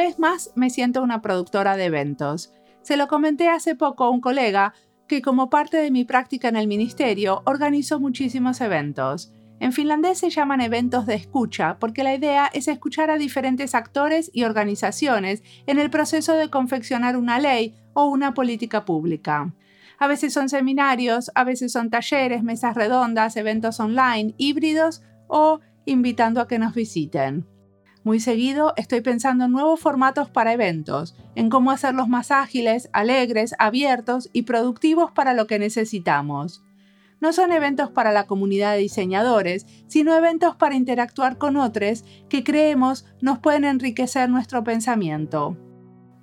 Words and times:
Vez 0.00 0.18
más 0.18 0.50
me 0.54 0.70
siento 0.70 1.02
una 1.02 1.20
productora 1.20 1.76
de 1.76 1.84
eventos. 1.84 2.54
Se 2.80 2.96
lo 2.96 3.06
comenté 3.06 3.50
hace 3.50 3.74
poco 3.74 4.04
a 4.04 4.08
un 4.08 4.22
colega 4.22 4.72
que 5.06 5.20
como 5.20 5.50
parte 5.50 5.76
de 5.76 5.90
mi 5.90 6.06
práctica 6.06 6.48
en 6.48 6.56
el 6.56 6.68
ministerio 6.68 7.42
organizo 7.44 8.00
muchísimos 8.00 8.62
eventos. 8.62 9.30
En 9.60 9.74
finlandés 9.74 10.16
se 10.16 10.30
llaman 10.30 10.62
eventos 10.62 11.04
de 11.04 11.16
escucha 11.16 11.76
porque 11.78 12.02
la 12.02 12.14
idea 12.14 12.48
es 12.54 12.66
escuchar 12.66 13.10
a 13.10 13.18
diferentes 13.18 13.74
actores 13.74 14.30
y 14.32 14.44
organizaciones 14.44 15.42
en 15.66 15.78
el 15.78 15.90
proceso 15.90 16.32
de 16.32 16.48
confeccionar 16.48 17.18
una 17.18 17.38
ley 17.38 17.74
o 17.92 18.06
una 18.06 18.32
política 18.32 18.86
pública. 18.86 19.52
A 19.98 20.06
veces 20.06 20.32
son 20.32 20.48
seminarios, 20.48 21.30
a 21.34 21.44
veces 21.44 21.72
son 21.72 21.90
talleres, 21.90 22.42
mesas 22.42 22.74
redondas, 22.74 23.36
eventos 23.36 23.78
online, 23.80 24.34
híbridos 24.38 25.02
o 25.28 25.60
invitando 25.84 26.40
a 26.40 26.48
que 26.48 26.58
nos 26.58 26.72
visiten. 26.72 27.44
Muy 28.02 28.18
seguido 28.18 28.72
estoy 28.76 29.02
pensando 29.02 29.44
en 29.44 29.52
nuevos 29.52 29.78
formatos 29.78 30.30
para 30.30 30.54
eventos, 30.54 31.14
en 31.34 31.50
cómo 31.50 31.70
hacerlos 31.70 32.08
más 32.08 32.30
ágiles, 32.30 32.88
alegres, 32.94 33.54
abiertos 33.58 34.30
y 34.32 34.42
productivos 34.42 35.12
para 35.12 35.34
lo 35.34 35.46
que 35.46 35.58
necesitamos. 35.58 36.64
No 37.20 37.34
son 37.34 37.52
eventos 37.52 37.90
para 37.90 38.12
la 38.12 38.26
comunidad 38.26 38.72
de 38.72 38.78
diseñadores, 38.78 39.66
sino 39.86 40.14
eventos 40.14 40.56
para 40.56 40.76
interactuar 40.76 41.36
con 41.36 41.58
otros 41.58 42.04
que 42.30 42.42
creemos 42.42 43.04
nos 43.20 43.38
pueden 43.38 43.64
enriquecer 43.64 44.30
nuestro 44.30 44.64
pensamiento. 44.64 45.58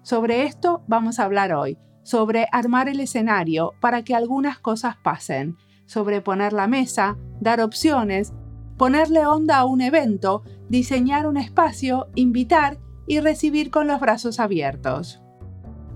Sobre 0.02 0.46
esto 0.46 0.84
vamos 0.88 1.20
a 1.20 1.26
hablar 1.26 1.54
hoy, 1.54 1.78
sobre 2.02 2.48
armar 2.52 2.90
el 2.90 3.02
escenario 3.02 3.74
para 3.80 4.02
que 4.02 4.16
algunas 4.16 4.58
cosas 4.58 4.96
pasen, 5.04 5.58
sobre 5.86 6.22
poner 6.22 6.54
la 6.54 6.66
mesa, 6.66 7.18
dar 7.40 7.62
opciones, 7.62 8.34
ponerle 8.78 9.28
onda 9.28 9.58
a 9.58 9.66
un 9.66 9.82
evento, 9.82 10.44
diseñar 10.70 11.28
un 11.28 11.38
espacio, 11.38 12.10
invitar 12.16 12.78
y 13.08 13.20
recibir 13.20 13.72
con 13.72 13.88
los 13.88 14.00
brazos 14.00 14.40
abiertos. 14.40 15.22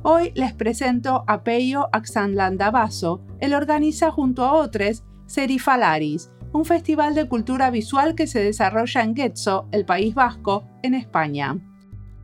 Hoy 0.03 0.31
les 0.33 0.53
presento 0.53 1.23
a 1.27 1.43
Peyo 1.43 1.89
Axanlandavaso. 1.91 3.21
Él 3.39 3.53
organiza 3.53 4.09
junto 4.09 4.43
a 4.45 4.53
otros 4.53 5.03
Serifalaris, 5.27 6.31
un 6.53 6.65
festival 6.65 7.15
de 7.15 7.27
cultura 7.27 7.69
visual 7.69 8.15
que 8.15 8.27
se 8.27 8.43
desarrolla 8.43 9.03
en 9.03 9.15
Getxo, 9.15 9.67
el 9.71 9.85
País 9.85 10.15
Vasco, 10.15 10.63
en 10.81 10.95
España. 10.95 11.57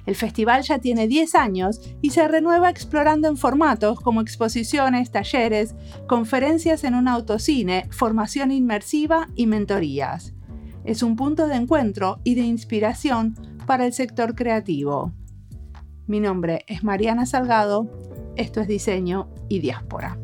El 0.07 0.15
festival 0.15 0.63
ya 0.63 0.79
tiene 0.79 1.07
10 1.07 1.35
años 1.35 1.81
y 2.01 2.11
se 2.11 2.27
renueva 2.27 2.69
explorando 2.69 3.27
en 3.27 3.37
formatos 3.37 3.99
como 3.99 4.21
exposiciones, 4.21 5.11
talleres, 5.11 5.75
conferencias 6.07 6.85
en 6.85 6.95
un 6.95 7.09
autocine, 7.09 7.87
formación 7.91 8.51
inmersiva 8.51 9.29
y 9.35 9.47
mentorías. 9.47 10.33
Es 10.87 11.03
un 11.03 11.17
punto 11.17 11.47
de 11.47 11.55
encuentro 11.55 12.21
y 12.23 12.35
de 12.35 12.43
inspiración 12.43 13.35
para 13.65 13.85
el 13.85 13.91
sector 13.91 14.35
creativo. 14.35 15.11
Mi 16.05 16.21
nombre 16.21 16.63
es 16.65 16.81
Mariana 16.81 17.25
Salgado, 17.25 17.91
esto 18.37 18.61
es 18.61 18.69
Diseño 18.69 19.27
y 19.49 19.59
Diáspora. 19.59 20.17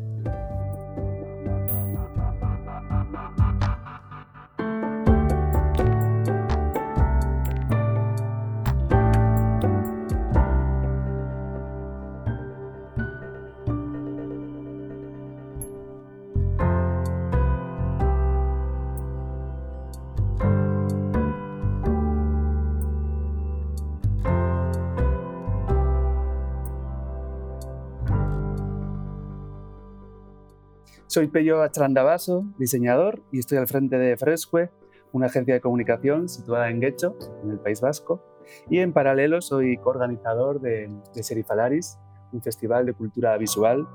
Soy 31.14 31.28
Pello 31.28 31.62
Achrandabaso, 31.62 32.44
diseñador, 32.58 33.22
y 33.30 33.38
estoy 33.38 33.58
al 33.58 33.68
frente 33.68 33.96
de 33.98 34.16
Fresque, 34.16 34.70
una 35.12 35.26
agencia 35.26 35.54
de 35.54 35.60
comunicación 35.60 36.28
situada 36.28 36.68
en 36.70 36.80
Guecho, 36.80 37.16
en 37.44 37.52
el 37.52 37.60
País 37.60 37.80
Vasco. 37.80 38.20
Y 38.68 38.80
en 38.80 38.92
paralelo 38.92 39.40
soy 39.40 39.76
coorganizador 39.76 40.60
de, 40.60 40.92
de 41.14 41.22
Serifalaris, 41.22 42.00
un 42.32 42.42
festival 42.42 42.84
de 42.84 42.94
cultura 42.94 43.36
visual 43.36 43.86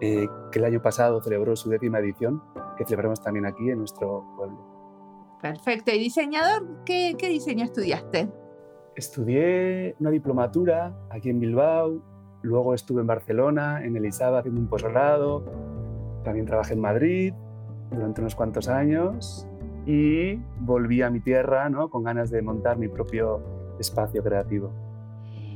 eh, 0.00 0.28
que 0.50 0.58
el 0.60 0.64
año 0.64 0.80
pasado 0.80 1.22
celebró 1.22 1.54
su 1.56 1.68
décima 1.68 1.98
edición, 1.98 2.42
que 2.78 2.86
celebramos 2.86 3.22
también 3.22 3.44
aquí 3.44 3.68
en 3.68 3.80
nuestro 3.80 4.24
pueblo. 4.34 5.36
Perfecto. 5.42 5.92
¿Y 5.92 5.98
diseñador? 5.98 6.84
¿Qué, 6.86 7.16
qué 7.18 7.28
diseño 7.28 7.66
estudiaste? 7.66 8.30
Estudié 8.96 9.94
una 10.00 10.08
diplomatura 10.08 10.96
aquí 11.10 11.28
en 11.28 11.38
Bilbao, 11.38 12.00
luego 12.40 12.72
estuve 12.72 13.02
en 13.02 13.08
Barcelona, 13.08 13.84
en 13.84 13.94
Elisaba, 13.94 14.38
haciendo 14.38 14.58
un 14.58 14.68
posgrado, 14.68 15.44
también 16.22 16.46
trabajé 16.46 16.74
en 16.74 16.80
Madrid 16.80 17.34
durante 17.90 18.20
unos 18.20 18.34
cuantos 18.34 18.68
años 18.68 19.46
y 19.86 20.36
volví 20.60 21.02
a 21.02 21.10
mi 21.10 21.20
tierra 21.20 21.68
¿no? 21.68 21.90
con 21.90 22.04
ganas 22.04 22.30
de 22.30 22.42
montar 22.42 22.78
mi 22.78 22.88
propio 22.88 23.76
espacio 23.78 24.22
creativo. 24.22 24.72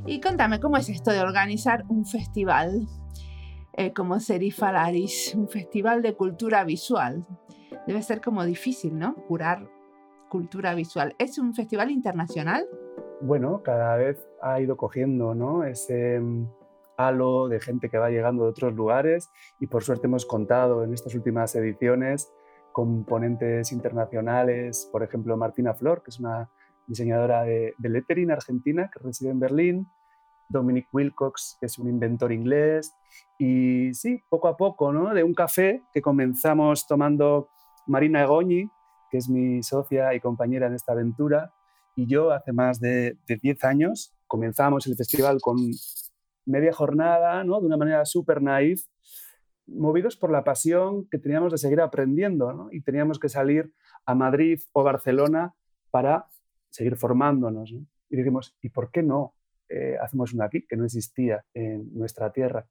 Y 0.07 0.21
contame, 0.21 0.61
¿cómo 0.61 0.77
es 0.77 0.89
esto 0.89 1.13
de 1.13 1.21
organizar 1.21 1.85
un 1.89 2.05
festival 2.05 2.87
eh, 3.73 3.93
como 3.93 4.21
Serifalaris, 4.21 5.35
un 5.35 5.49
festival 5.49 6.03
de 6.03 6.15
cultura 6.15 6.65
visual? 6.65 7.27
Debe 7.87 8.03
ser 8.03 8.21
como 8.21 8.45
difícil, 8.45 8.99
¿no? 8.99 9.15
Curar 9.15 9.69
cultura 10.29 10.75
visual. 10.75 11.15
¿Es 11.19 11.39
un 11.39 11.55
festival 11.55 11.91
internacional? 11.91 12.67
Bueno, 13.21 13.63
cada 13.63 13.97
vez 13.97 14.19
ha 14.43 14.61
ido 14.61 14.77
cogiendo 14.77 15.35
¿no? 15.35 15.65
ese, 15.65 16.21
halo 16.97 17.49
de 17.49 17.60
gente 17.60 17.88
que 17.88 17.99
va 17.99 18.10
llegando 18.10 18.44
de 18.44 18.50
otros 18.50 18.75
lugares 18.75 19.31
y 19.60 19.66
por 19.66 19.82
suerte 19.82 20.06
hemos 20.06 20.27
contado 20.27 20.84
en 20.84 20.93
estas 20.93 21.15
últimas 21.15 21.55
ediciones 21.55 22.32
con 22.72 23.05
ponentes 23.05 23.72
internacionales, 23.72 24.88
por 24.91 25.03
ejemplo 25.03 25.37
Martina 25.37 25.75
Flor, 25.75 26.03
que 26.03 26.10
es 26.10 26.19
una 26.19 26.50
diseñadora 26.87 27.43
de, 27.43 27.75
de 27.78 27.88
lettering 27.88 28.31
argentina 28.31 28.91
que 28.93 28.99
reside 28.99 29.31
en 29.31 29.41
Berlín, 29.41 29.88
Dominic 30.49 30.88
Wilcox, 30.93 31.56
que 31.60 31.66
es 31.66 31.78
un 31.78 31.88
inventor 31.88 32.32
inglés, 32.32 32.94
y 33.38 33.93
sí, 33.94 34.22
poco 34.28 34.49
a 34.49 34.56
poco, 34.56 34.93
¿no? 34.93 35.15
De 35.15 35.22
un 35.22 35.34
café 35.34 35.82
que 35.93 36.03
comenzamos 36.03 36.87
tomando 36.87 37.49
Marina 37.87 38.22
Egoñi, 38.22 38.71
que 39.11 39.19
es 39.19 39.29
mi 39.29 39.62
socia 39.62 40.14
y 40.14 40.20
compañera 40.20 40.67
en 40.67 40.75
esta 40.75 40.93
aventura, 40.93 41.52
y 41.97 42.06
yo 42.06 42.32
hace 42.32 42.52
más 42.52 42.81
de, 42.81 43.17
de 43.26 43.37
10 43.37 43.64
años 43.64 44.12
comenzamos 44.26 44.87
el 44.87 44.97
festival 44.97 45.40
con 45.40 45.56
media 46.46 46.73
jornada, 46.73 47.44
¿no? 47.44 47.61
de 47.61 47.67
una 47.67 47.76
manera 47.76 48.05
súper 48.05 48.43
naif, 48.43 48.87
movidos 49.67 50.17
por 50.17 50.31
la 50.31 50.44
pasión 50.44 51.08
que 51.08 51.19
teníamos 51.19 51.52
de 51.52 51.58
seguir 51.58 51.81
aprendiendo 51.81 52.52
¿no? 52.52 52.69
y 52.70 52.82
teníamos 52.82 53.19
que 53.19 53.29
salir 53.29 53.73
a 54.05 54.14
Madrid 54.14 54.61
o 54.73 54.82
Barcelona 54.82 55.55
para 55.91 56.26
seguir 56.70 56.96
formándonos. 56.96 57.73
Y 57.73 58.17
dijimos, 58.17 58.56
¿y 58.61 58.69
por 58.70 58.91
qué 58.91 59.02
no 59.02 59.35
eh, 59.69 59.96
hacemos 60.00 60.35
una 60.35 60.46
aquí 60.46 60.67
que 60.67 60.76
no 60.76 60.85
existía 60.85 61.44
en 61.55 61.93
nuestra 61.94 62.32
tierra? 62.32 62.67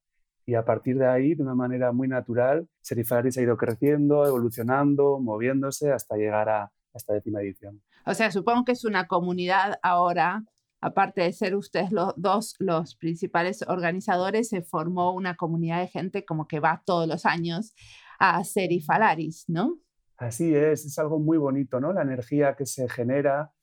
Y 0.45 0.55
a 0.55 0.65
partir 0.65 0.97
de 0.97 1.07
ahí, 1.07 1.35
de 1.35 1.43
una 1.43 1.55
manera 1.55 1.93
muy 1.93 2.07
natural, 2.07 2.67
Serifaris 2.81 3.37
ha 3.37 3.41
ido 3.41 3.55
creciendo, 3.55 4.25
evolucionando, 4.27 5.19
moviéndose 5.19 5.91
hasta 5.91 6.17
llegar 6.17 6.49
a 6.49 6.71
esta 6.93 7.13
décima 7.13 7.41
edición. 7.41 7.81
O 8.05 8.13
sea, 8.13 8.29
supongo 8.29 8.65
que 8.65 8.73
es 8.73 8.83
una 8.83 9.07
comunidad 9.07 9.79
ahora 9.81 10.43
aparte 10.83 11.21
de 11.21 11.31
ser 11.31 11.56
ustedes 11.56 11.91
los 11.91 12.13
dos 12.18 12.56
los 12.59 12.95
principales 12.95 13.63
organizadores, 13.68 14.50
se 14.50 14.62
formó 14.62 15.13
una 15.13 15.35
comunidad 15.35 15.80
de 15.80 15.88
gente 15.88 16.25
como 16.25 16.47
que 16.47 16.59
va 16.59 16.83
todos 16.85 17.07
los 17.07 17.25
años 17.25 17.74
a 18.19 18.38
hacer 18.38 18.69
Falaris, 18.85 19.45
¿no? 19.47 19.80
Así 20.18 20.53
es, 20.53 20.85
es 20.85 21.00
algo 21.00 21.19
muy 21.19 21.38
bonito, 21.38 21.80
¿no? 21.80 21.94
La 21.94 22.01
energía 22.01 22.56
que 22.56 22.65
se 22.65 22.89
genera 22.89 23.53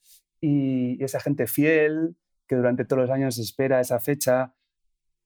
y 0.41 1.03
esa 1.05 1.21
gente 1.21 1.47
fiel 1.47 2.17
que 2.49 2.57
durante 2.57 2.85
todos 2.85 3.03
los 3.03 3.11
años 3.11 3.39
espera 3.39 3.81
esa 3.81 4.01
fecha. 4.01 4.55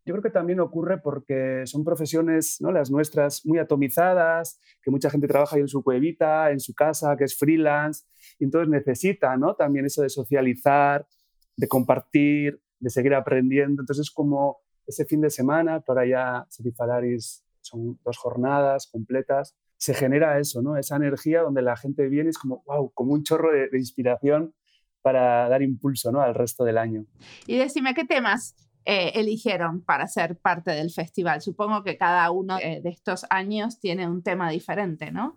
Yo 0.05 0.15
creo 0.15 0.23
que 0.23 0.31
también 0.31 0.61
ocurre 0.61 0.99
porque 0.99 1.63
son 1.65 1.85
profesiones, 1.85 2.59
¿no? 2.61 2.73
las 2.73 2.91
nuestras, 2.91 3.47
muy 3.47 3.59
atomizadas, 3.59 4.61
que 4.83 4.91
mucha 4.91 5.09
gente 5.09 5.29
trabaja 5.29 5.57
en 5.57 5.69
su 5.69 5.83
cuevita, 5.83 6.51
en 6.51 6.61
su 6.61 6.75
casa, 6.75 7.17
que 7.17 7.25
es 7.25 7.39
freelance, 7.39 8.05
y 8.39 8.45
entonces 8.45 8.69
necesita 8.69 9.37
¿no? 9.39 9.55
también 9.55 9.87
eso 9.87 10.03
de 10.03 10.11
socializar, 10.11 11.07
de 11.57 11.69
compartir, 11.69 12.61
de 12.79 12.91
seguir 12.91 13.15
aprendiendo. 13.15 13.83
Entonces, 13.83 14.11
como 14.11 14.59
ese 14.87 15.05
fin 15.05 15.21
de 15.21 15.31
semana, 15.31 15.81
que 15.81 15.85
ahora 15.89 16.07
ya 16.07 16.47
Serifalaris 16.51 17.45
son 17.61 17.99
dos 18.05 18.19
jornadas 18.19 18.89
completas, 18.91 19.57
se 19.77 19.95
genera 19.95 20.39
eso, 20.39 20.63
¿no? 20.63 20.77
Esa 20.77 20.97
energía 20.97 21.43
donde 21.43 21.63
la 21.63 21.77
gente 21.77 22.09
viene 22.09 22.31
es 22.31 22.39
como, 22.39 22.63
wow, 22.67 22.93
como 22.93 23.13
un 23.13 23.23
chorro 23.23 23.51
de, 23.53 23.69
inspiración 23.79 24.55
para 25.03 25.49
dar 25.49 25.63
impulso 25.63 26.11
¿no? 26.11 26.21
al 26.21 26.35
resto 26.35 26.65
del 26.65 26.79
año. 26.79 27.05
Y 27.47 27.59
decime, 27.59 27.95
¿qué 27.95 28.05
temas 28.05 28.55
eh, 28.87 29.13
eligieron 29.15 29.83
para 29.83 30.07
ser 30.07 30.39
parte 30.39 30.71
del 30.71 30.91
festival? 30.91 31.43
Supongo 31.43 31.83
que 31.83 31.99
cada 31.99 32.31
uno 32.31 32.57
de 32.57 32.89
estos 32.89 33.27
años 33.29 33.79
tiene 33.79 34.09
un 34.09 34.23
tema 34.23 34.51
diferente, 34.51 35.11
¿no? 35.11 35.37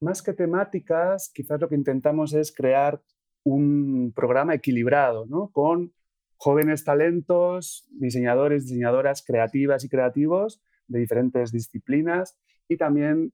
Más 0.00 0.22
que 0.22 0.32
temáticas, 0.32 1.30
quizás 1.34 1.60
lo 1.60 1.68
que 1.68 1.74
intentamos 1.74 2.32
es 2.32 2.54
crear 2.54 3.02
un 3.44 4.12
programa 4.14 4.54
equilibrado, 4.54 5.26
¿no? 5.26 5.50
con 5.50 5.92
jóvenes 6.36 6.84
talentos, 6.84 7.86
diseñadores, 7.90 8.64
diseñadoras 8.64 9.22
creativas 9.24 9.84
y 9.84 9.88
creativos 9.88 10.62
de 10.88 11.00
diferentes 11.00 11.52
disciplinas 11.52 12.38
y 12.68 12.76
también 12.76 13.32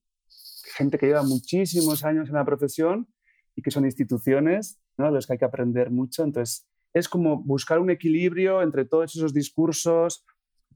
gente 0.76 0.99
que 0.99 1.06
lleva 1.06 1.23
muchísimos 1.23 2.05
años 2.05 2.29
en 2.29 2.35
la 2.35 2.44
profesión 2.44 3.08
y 3.55 3.62
que 3.62 3.70
son 3.70 3.85
instituciones 3.85 4.81
¿no? 4.97 5.11
los 5.11 5.26
que 5.26 5.35
hay 5.35 5.38
que 5.38 5.44
aprender 5.44 5.91
mucho. 5.91 6.25
Entonces, 6.25 6.69
es 6.93 7.08
como 7.08 7.43
buscar 7.43 7.79
un 7.79 7.91
equilibrio 7.91 8.62
entre 8.62 8.85
todos 8.87 9.14
esos 9.14 9.35
discursos, 9.35 10.25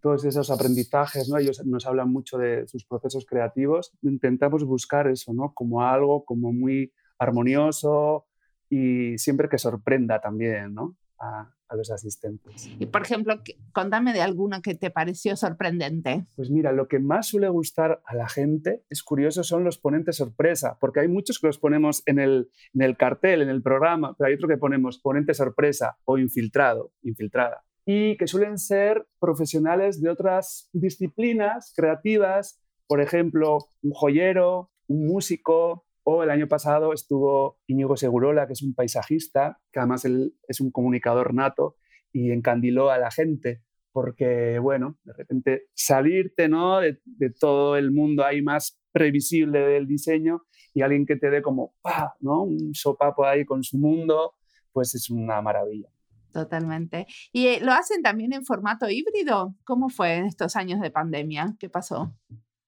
todos 0.00 0.24
esos 0.24 0.50
aprendizajes, 0.50 1.28
¿no? 1.28 1.38
Ellos 1.38 1.64
nos 1.64 1.86
hablan 1.86 2.10
mucho 2.10 2.38
de 2.38 2.66
sus 2.66 2.84
procesos 2.84 3.24
creativos. 3.26 3.92
Intentamos 4.02 4.64
buscar 4.64 5.08
eso, 5.08 5.32
¿no? 5.32 5.52
Como 5.54 5.82
algo 5.82 6.24
como 6.24 6.52
muy 6.52 6.92
armonioso 7.18 8.26
y 8.70 9.18
siempre 9.18 9.50
que 9.50 9.58
sorprenda 9.58 10.20
también, 10.20 10.72
¿no? 10.72 10.96
A, 11.18 11.52
a 11.70 11.76
los 11.76 11.90
asistentes. 11.90 12.68
Y 12.78 12.86
por 12.86 13.02
ejemplo, 13.02 13.40
contame 13.72 14.12
de 14.12 14.20
alguna 14.20 14.60
que 14.60 14.74
te 14.74 14.90
pareció 14.90 15.36
sorprendente. 15.36 16.26
Pues 16.34 16.50
mira, 16.50 16.72
lo 16.72 16.88
que 16.88 16.98
más 16.98 17.28
suele 17.28 17.48
gustar 17.48 18.02
a 18.04 18.14
la 18.14 18.28
gente, 18.28 18.82
es 18.90 19.02
curioso, 19.02 19.44
son 19.44 19.62
los 19.62 19.78
ponentes 19.78 20.16
sorpresa, 20.16 20.76
porque 20.80 21.00
hay 21.00 21.08
muchos 21.08 21.38
que 21.38 21.46
los 21.46 21.58
ponemos 21.58 22.02
en 22.06 22.18
el, 22.18 22.50
en 22.74 22.82
el 22.82 22.96
cartel, 22.96 23.40
en 23.40 23.48
el 23.48 23.62
programa, 23.62 24.14
pero 24.18 24.28
hay 24.28 24.34
otro 24.34 24.48
que 24.48 24.56
ponemos 24.56 24.98
ponente 24.98 25.32
sorpresa 25.32 25.96
o 26.04 26.18
infiltrado, 26.18 26.92
infiltrada, 27.02 27.64
y 27.86 28.16
que 28.16 28.26
suelen 28.26 28.58
ser 28.58 29.06
profesionales 29.20 30.02
de 30.02 30.10
otras 30.10 30.68
disciplinas 30.72 31.72
creativas, 31.76 32.60
por 32.88 33.00
ejemplo, 33.00 33.58
un 33.82 33.92
joyero, 33.92 34.72
un 34.88 35.06
músico, 35.06 35.86
o 36.04 36.22
el 36.22 36.30
año 36.30 36.48
pasado 36.48 36.92
estuvo 36.92 37.58
Íñigo 37.66 37.96
Segurola, 37.96 38.46
que 38.46 38.54
es 38.54 38.62
un 38.62 38.74
paisajista, 38.74 39.60
que 39.72 39.80
además 39.80 40.04
él 40.04 40.34
es 40.48 40.60
un 40.60 40.70
comunicador 40.70 41.34
nato 41.34 41.76
y 42.12 42.30
encandiló 42.32 42.90
a 42.90 42.98
la 42.98 43.10
gente, 43.10 43.62
porque, 43.92 44.58
bueno, 44.58 44.98
de 45.04 45.12
repente 45.12 45.62
salirte 45.74 46.48
¿no? 46.48 46.80
de, 46.80 47.00
todo 47.38 47.76
el 47.76 47.90
mundo 47.90 48.24
ahí 48.24 48.42
más 48.42 48.80
previsible 48.92 49.60
del 49.60 49.86
diseño 49.86 50.42
y 50.74 50.82
alguien 50.82 51.06
que 51.06 51.16
te 51.16 51.30
dé 51.30 51.42
como 51.42 51.74
¿no? 52.20 52.42
un 52.42 52.74
sopapo 52.74 53.24
ahí 53.24 53.44
con 53.44 53.62
su 53.62 53.78
mundo, 53.78 54.34
pues 54.72 54.94
es 54.94 55.10
una 55.10 55.40
maravilla. 55.42 55.88
Totalmente. 56.32 57.06
¿Y 57.32 57.46
eh, 57.48 57.58
lo 57.60 57.72
hacen 57.72 58.02
también 58.02 58.32
en 58.32 58.44
formato 58.44 58.88
híbrido? 58.88 59.56
¿Cómo 59.64 59.88
fue 59.88 60.14
en 60.14 60.26
estos 60.26 60.54
años 60.54 60.80
de 60.80 60.90
pandemia? 60.90 61.56
¿Qué 61.58 61.68
pasó? 61.68 62.14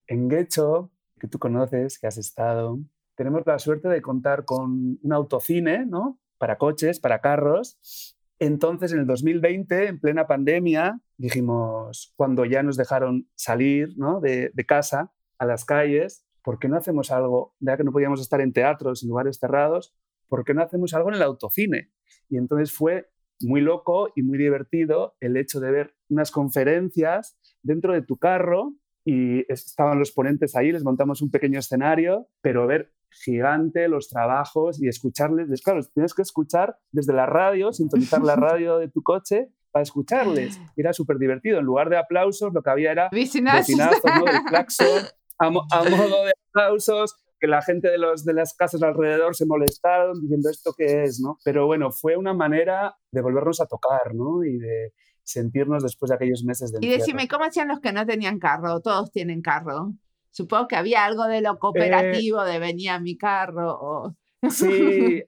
En 0.09 0.29
Gecho, 0.29 0.91
que 1.21 1.29
tú 1.29 1.39
conoces, 1.39 1.99
que 2.01 2.09
has 2.09 2.19
estado, 2.19 2.81
tenemos 3.15 3.43
la 3.47 3.59
suerte 3.59 3.89
de 3.89 4.03
contar 4.03 4.45
con 4.45 4.99
un 5.03 5.13
autocine, 5.13 5.87
¿no? 5.87 6.19
Para 6.39 6.59
coches, 6.59 7.01
para 7.01 7.21
carros. 7.21 8.17
Entonces, 8.39 8.93
en 8.93 9.01
el 9.01 9.07
2020, 9.07 9.87
en 9.87 10.01
plena 10.01 10.27
pandemia, 10.27 11.01
dijimos, 11.17 12.13
cuando 12.17 12.45
ya 12.45 12.63
nos 12.63 12.77
dejaron 12.77 13.29
salir 13.35 13.91
¿no? 13.97 14.21
de, 14.21 14.51
de 14.53 14.67
casa 14.67 15.13
a 15.39 15.47
las 15.47 15.65
calles, 15.65 16.27
¿por 16.43 16.59
qué 16.59 16.69
no 16.69 16.77
hacemos 16.77 17.11
algo, 17.13 17.55
ya 17.61 17.77
que 17.77 17.85
no 17.85 17.93
podíamos 17.93 18.21
estar 18.21 18.41
en 18.41 18.53
teatros 18.53 19.03
y 19.03 19.07
lugares 19.07 19.39
cerrados, 19.39 19.95
¿por 20.29 20.45
qué 20.45 20.55
no 20.55 20.63
hacemos 20.63 20.95
algo 20.95 21.11
en 21.11 21.17
el 21.17 21.23
autocine? 21.23 21.93
Y 22.29 22.37
entonces 22.37 22.73
fue 22.73 23.11
muy 23.41 23.61
loco 23.61 24.11
y 24.17 24.23
muy 24.23 24.39
divertido 24.39 25.15
el 25.21 25.37
hecho 25.37 25.61
de 25.61 25.71
ver 25.71 25.95
unas 26.09 26.31
conferencias 26.31 27.37
dentro 27.63 27.93
de 27.93 28.03
tu 28.03 28.17
carro 28.17 28.75
y 29.05 29.51
estaban 29.53 29.99
los 29.99 30.13
ponentes 30.13 30.55
ahí, 30.55 30.73
les 30.73 30.85
montamos 30.85 31.23
un 31.23 31.31
pequeño 31.31 31.59
escenario, 31.59 32.29
pero 32.41 32.67
ver 32.67 32.93
gigante 33.25 33.89
los 33.89 34.09
trabajos 34.09 34.83
y 34.83 34.89
escucharles. 34.89 35.63
Claro, 35.63 35.81
tienes 35.95 36.15
que 36.15 36.23
escuchar 36.23 36.77
desde 36.91 37.13
la 37.13 37.27
radio, 37.27 37.73
sintonizar 37.73 38.23
la 38.23 38.37
radio 38.37 38.79
de 38.79 38.89
tu 38.89 39.03
coche 39.03 39.49
para 39.71 39.83
escucharles. 39.83 40.61
Era 40.77 40.93
súper 40.93 41.19
divertido. 41.19 41.59
En 41.59 41.65
lugar 41.65 41.89
de 41.89 41.99
aplausos, 41.99 42.53
lo 42.53 42.63
que 42.63 42.71
había 42.71 42.93
era 42.93 43.09
Vicinazos. 43.11 43.77
¿no? 43.77 44.25
Del 44.25 44.43
claxon, 44.45 45.03
a, 45.39 45.51
modo 45.51 46.25
de 46.25 46.33
aplausos, 46.51 47.17
que 47.41 47.49
la 47.49 47.63
gente 47.63 47.91
de, 47.91 47.99
los, 47.99 48.25
de 48.25 48.35
las 48.35 48.55
casas 48.55 48.83
alrededor 48.83 49.35
se 49.35 49.47
molestaron 49.47 50.21
diciendo 50.21 50.49
esto 50.51 50.75
qué 50.77 51.03
es, 51.05 51.21
¿no? 51.21 51.39
Pero 51.45 51.67
bueno, 51.67 51.91
fue 51.91 52.17
una 52.17 52.35
manera 52.35 52.97
de 53.11 53.21
volvernos 53.21 53.61
a 53.61 53.67
tocar, 53.67 54.15
¿no? 54.15 54.45
Y 54.45 54.59
de 54.59 54.93
sentirnos 55.25 55.83
después 55.83 56.11
de 56.11 56.17
aquellos 56.17 56.45
meses 56.45 56.73
de 56.73 56.79
Y 56.85 56.91
decime, 56.91 57.29
¿cómo 57.29 57.45
hacían 57.45 57.69
los 57.69 57.81
que 57.81 57.93
no 57.93 58.07
tenían 58.07 58.39
carro? 58.39 58.81
Todos 58.81 59.11
tienen 59.11 59.41
carro. 59.41 59.93
Supongo 60.33 60.67
que 60.67 60.77
había 60.77 61.05
algo 61.05 61.27
de 61.27 61.43
lo 61.43 61.59
cooperativo, 61.59 62.43
de 62.43 62.59
venía 62.59 62.99
mi 62.99 63.17
carro. 63.17 63.79
O... 63.81 64.17
Sí, 64.51 65.23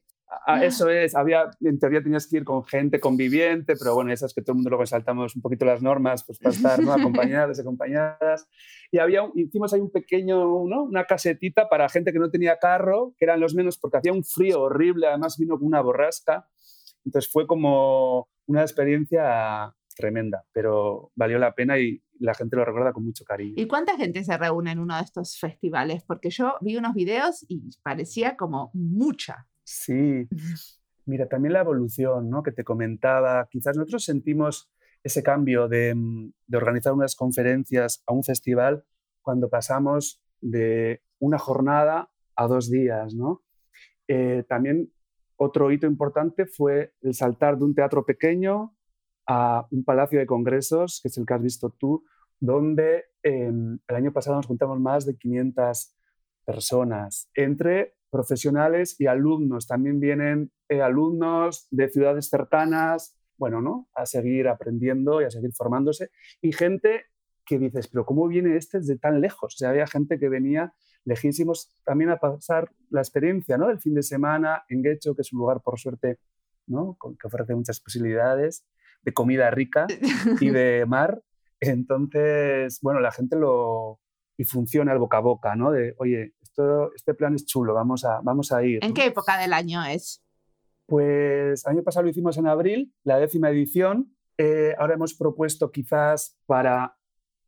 eso 0.61 0.89
es. 0.89 1.15
Había, 1.15 1.51
en 1.61 1.79
teoría 1.79 2.03
tenías 2.03 2.27
que 2.27 2.39
ir 2.39 2.45
con 2.45 2.65
gente 2.65 2.99
conviviente, 2.99 3.75
pero 3.79 3.95
bueno, 3.95 4.13
esas 4.13 4.35
que 4.35 4.43
todo 4.43 4.53
el 4.53 4.57
mundo 4.57 4.71
luego 4.71 4.87
saltamos 4.87 5.37
un 5.37 5.43
poquito 5.43 5.65
las 5.65 5.83
normas 5.83 6.25
pues 6.25 6.39
para 6.39 6.55
estar 6.55 6.81
¿no? 6.83 6.93
acompañadas, 6.93 7.61
acompañadas. 7.61 8.49
Y 8.91 8.99
había, 8.99 9.23
hicimos 9.35 9.73
ahí 9.73 9.81
un 9.81 9.91
pequeño, 9.91 10.39
¿no? 10.67 10.85
una 10.85 11.05
casetita 11.05 11.69
para 11.69 11.89
gente 11.89 12.13
que 12.13 12.19
no 12.19 12.31
tenía 12.31 12.59
carro, 12.59 13.15
que 13.19 13.27
eran 13.27 13.41
los 13.41 13.55
menos 13.55 13.79
porque 13.79 13.99
hacía 13.99 14.13
un 14.13 14.25
frío 14.25 14.63
horrible, 14.63 15.07
además 15.07 15.39
vino 15.39 15.59
con 15.59 15.67
una 15.67 15.81
borrasca. 15.81 16.49
Entonces 17.05 17.31
fue 17.31 17.47
como 17.47 18.29
una 18.47 18.63
experiencia 18.63 19.75
tremenda, 19.95 20.45
pero 20.53 21.13
valió 21.15 21.39
la 21.39 21.55
pena 21.55 21.79
y 21.79 22.03
la 22.19 22.35
gente 22.35 22.57
lo 22.57 22.65
recuerda 22.65 22.93
con 22.93 23.05
mucho 23.05 23.25
cariño. 23.25 23.55
¿Y 23.57 23.67
cuánta 23.67 23.97
gente 23.97 24.25
se 24.25 24.37
reúne 24.37 24.73
en 24.73 24.79
uno 24.79 24.97
de 24.97 25.03
estos 25.03 25.39
festivales? 25.39 26.05
Porque 26.05 26.31
yo 26.31 26.55
vi 26.61 26.77
unos 26.77 26.95
videos 26.95 27.45
y 27.49 27.71
parecía 27.83 28.37
como 28.37 28.71
mucha. 28.75 29.49
Sí, 29.65 30.29
mira, 31.07 31.29
también 31.29 31.53
la 31.53 31.61
evolución 31.61 32.31
¿no? 32.31 32.43
que 32.43 32.53
te 32.53 32.65
comentaba, 32.65 33.49
quizás 33.51 33.77
nosotros 33.77 34.05
sentimos 34.05 34.71
ese 35.03 35.23
cambio 35.23 35.69
de, 35.69 35.95
mm, 35.95 36.33
de 36.47 36.57
organizar 36.57 36.93
unas 36.93 37.15
conferencias 37.15 38.03
a 38.07 38.13
un 38.13 38.25
festival 38.25 38.85
cuando 39.23 39.49
pasamos 39.49 40.23
de 40.41 41.03
una 41.19 41.39
jornada 41.39 42.11
a 42.37 42.47
dos 42.47 42.71
días, 42.71 43.15
¿no? 43.15 43.43
Eh, 44.09 44.45
también 44.49 44.93
otro 45.37 45.71
hito 45.73 45.87
importante 45.87 46.47
fue 46.47 46.95
el 47.01 47.15
saltar 47.15 47.59
de 47.59 47.65
un 47.65 47.75
teatro 47.75 48.05
pequeño 48.05 48.74
a 49.27 49.67
un 49.71 49.85
palacio 49.85 50.19
de 50.19 50.27
congresos, 50.27 51.01
que 51.03 51.09
es 51.09 51.19
el 51.19 51.27
que 51.27 51.35
has 51.35 51.43
visto 51.43 51.71
tú, 51.71 52.05
donde 52.41 53.05
em, 53.23 53.79
el 53.89 53.97
año 53.97 54.13
pasado 54.13 54.37
nos 54.37 54.47
juntamos 54.47 54.79
más 54.81 55.07
de 55.07 55.17
500 55.17 55.95
personas, 56.45 57.31
entre 57.35 57.95
profesionales 58.11 58.97
y 59.01 59.07
alumnos. 59.07 59.67
También 59.67 59.99
vienen 59.99 60.53
eh, 60.69 60.83
alumnos 60.83 61.67
de 61.71 61.89
ciudades 61.89 62.29
cercanas, 62.29 63.17
bueno, 63.37 63.61
¿no? 63.61 63.89
A 63.95 64.07
seguir 64.07 64.49
aprendiendo 64.49 65.21
y 65.21 65.25
a 65.25 65.31
seguir 65.31 65.53
formándose. 65.53 66.11
Y 66.41 66.53
gente 66.53 67.07
que 67.45 67.59
dices, 67.59 67.89
pero 67.89 68.07
¿cómo 68.07 68.29
viene 68.29 68.57
este 68.57 68.79
desde 68.79 68.99
tan 68.99 69.21
lejos? 69.21 69.55
O 69.55 69.59
sea, 69.59 69.71
había 69.71 69.87
gente 69.87 70.19
que 70.19 70.29
venía 70.29 70.75
lejísimos 71.05 71.75
también 71.85 72.11
a 72.11 72.19
pasar 72.19 72.71
la 72.91 73.01
experiencia, 73.01 73.59
¿no? 73.59 73.69
Del 73.69 73.81
fin 73.81 73.95
de 73.95 74.03
semana 74.03 74.65
en 74.69 74.83
Guecho, 74.83 75.15
que 75.15 75.23
es 75.23 75.33
un 75.33 75.41
lugar, 75.41 75.61
por 75.61 75.79
suerte, 75.79 76.19
¿no? 76.67 76.97
Que 77.01 77.27
ofrece 77.27 77.55
muchas 77.55 77.81
posibilidades 77.81 78.65
de 79.05 79.13
comida 79.13 79.51
rica 79.51 79.87
y 80.41 80.51
de 80.51 80.85
mar. 80.87 81.23
Entonces, 81.61 82.79
bueno, 82.83 83.01
la 83.01 83.13
gente 83.13 83.37
lo... 83.37 84.01
y 84.37 84.45
funciona 84.45 84.93
el 84.93 84.99
boca 84.99 85.19
a 85.19 85.21
boca, 85.21 85.57
¿no? 85.57 85.71
De, 85.71 85.95
oye, 85.99 86.35
esto, 86.43 86.93
este 86.95 87.15
plan 87.15 87.35
es 87.35 87.47
chulo, 87.47 87.75
vamos 87.75 88.05
a, 88.05 88.21
vamos 88.23 88.53
a 88.53 88.63
ir. 88.63 88.85
¿En 88.85 88.95
qué 88.95 89.07
época 89.07 89.39
del 89.39 89.53
año 89.53 89.85
es? 89.85 90.23
Pues 90.87 91.67
año 91.67 91.83
pasado 91.83 92.05
lo 92.05 92.11
hicimos 92.11 92.37
en 92.37 92.47
abril, 92.47 92.95
la 93.05 93.19
décima 93.19 93.51
edición. 93.51 94.15
Eh, 94.37 94.75
ahora 94.79 94.95
hemos 94.95 95.15
propuesto 95.15 95.71
quizás 95.71 96.37
para 96.47 96.97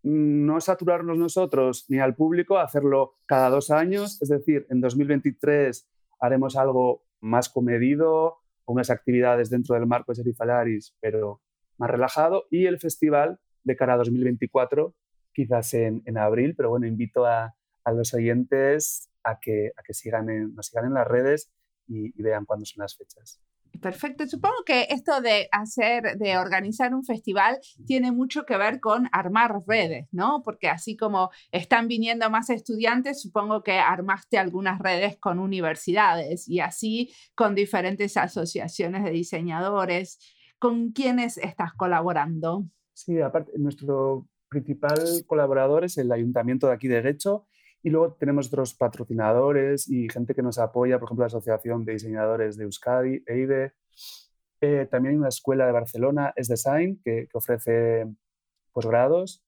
no 0.02 0.60
saturarnos 0.60 1.18
nosotros 1.18 1.84
ni 1.88 1.98
al 1.98 2.14
público, 2.14 2.58
hacerlo 2.58 3.18
cada 3.26 3.50
dos 3.50 3.70
años, 3.70 4.22
es 4.22 4.28
decir, 4.28 4.64
en 4.70 4.80
2023 4.80 5.88
haremos 6.20 6.56
algo 6.56 7.02
más 7.20 7.48
comedido, 7.48 8.38
unas 8.66 8.90
actividades 8.90 9.50
dentro 9.50 9.74
del 9.74 9.86
marco 9.86 10.12
de 10.12 10.16
Serifalaris, 10.16 10.94
pero 11.00 11.42
más 11.78 11.90
relajado, 11.90 12.44
y 12.50 12.66
el 12.66 12.78
festival 12.78 13.38
de 13.64 13.76
cara 13.76 13.94
a 13.94 13.96
2024, 13.98 14.94
quizás 15.32 15.74
en, 15.74 16.02
en 16.06 16.18
abril, 16.18 16.54
pero 16.56 16.70
bueno, 16.70 16.86
invito 16.86 17.26
a, 17.26 17.54
a 17.84 17.92
los 17.92 18.14
oyentes 18.14 19.10
a 19.24 19.38
que, 19.40 19.72
a 19.76 19.82
que 19.82 19.94
sigan 19.94 20.54
nos 20.54 20.66
sigan 20.66 20.86
en 20.86 20.94
las 20.94 21.06
redes 21.06 21.50
y, 21.86 22.18
y 22.18 22.22
vean 22.22 22.44
cuándo 22.44 22.64
son 22.64 22.82
las 22.82 22.96
fechas. 22.96 23.40
Perfecto. 23.80 24.26
Supongo 24.26 24.64
que 24.64 24.86
esto 24.90 25.20
de 25.20 25.48
hacer, 25.52 26.16
de 26.16 26.38
organizar 26.38 26.94
un 26.94 27.04
festival 27.04 27.58
tiene 27.86 28.12
mucho 28.12 28.44
que 28.44 28.56
ver 28.56 28.80
con 28.80 29.08
armar 29.12 29.52
redes, 29.66 30.08
¿no? 30.12 30.42
Porque 30.44 30.68
así 30.68 30.96
como 30.96 31.30
están 31.52 31.88
viniendo 31.88 32.28
más 32.30 32.50
estudiantes, 32.50 33.20
supongo 33.20 33.62
que 33.62 33.78
armaste 33.78 34.38
algunas 34.38 34.78
redes 34.78 35.18
con 35.18 35.38
universidades 35.38 36.48
y 36.48 36.60
así 36.60 37.12
con 37.34 37.54
diferentes 37.54 38.16
asociaciones 38.16 39.04
de 39.04 39.10
diseñadores. 39.10 40.18
¿Con 40.58 40.92
quiénes 40.92 41.38
estás 41.38 41.74
colaborando? 41.74 42.64
Sí, 42.92 43.20
aparte, 43.20 43.52
nuestro 43.58 44.26
principal 44.48 44.98
colaborador 45.26 45.84
es 45.84 45.98
el 45.98 46.10
ayuntamiento 46.12 46.68
de 46.68 46.72
aquí 46.72 46.88
de 46.88 47.02
Guecho 47.02 47.46
y 47.82 47.90
luego 47.90 48.14
tenemos 48.14 48.48
otros 48.48 48.74
patrocinadores 48.74 49.88
y 49.88 50.08
gente 50.08 50.34
que 50.34 50.42
nos 50.42 50.58
apoya, 50.58 50.98
por 50.98 51.08
ejemplo, 51.08 51.22
la 51.22 51.26
Asociación 51.26 51.84
de 51.84 51.92
Diseñadores 51.92 52.56
de 52.56 52.64
Euskadi, 52.64 53.22
EIDE, 53.26 53.74
Eh, 54.60 54.88
también 54.90 55.12
hay 55.12 55.18
una 55.18 55.28
escuela 55.28 55.66
de 55.66 55.72
Barcelona, 55.72 56.32
es 56.34 56.48
Design, 56.48 57.00
que, 57.04 57.28
ofrece 57.34 58.06
posgrados 58.72 59.44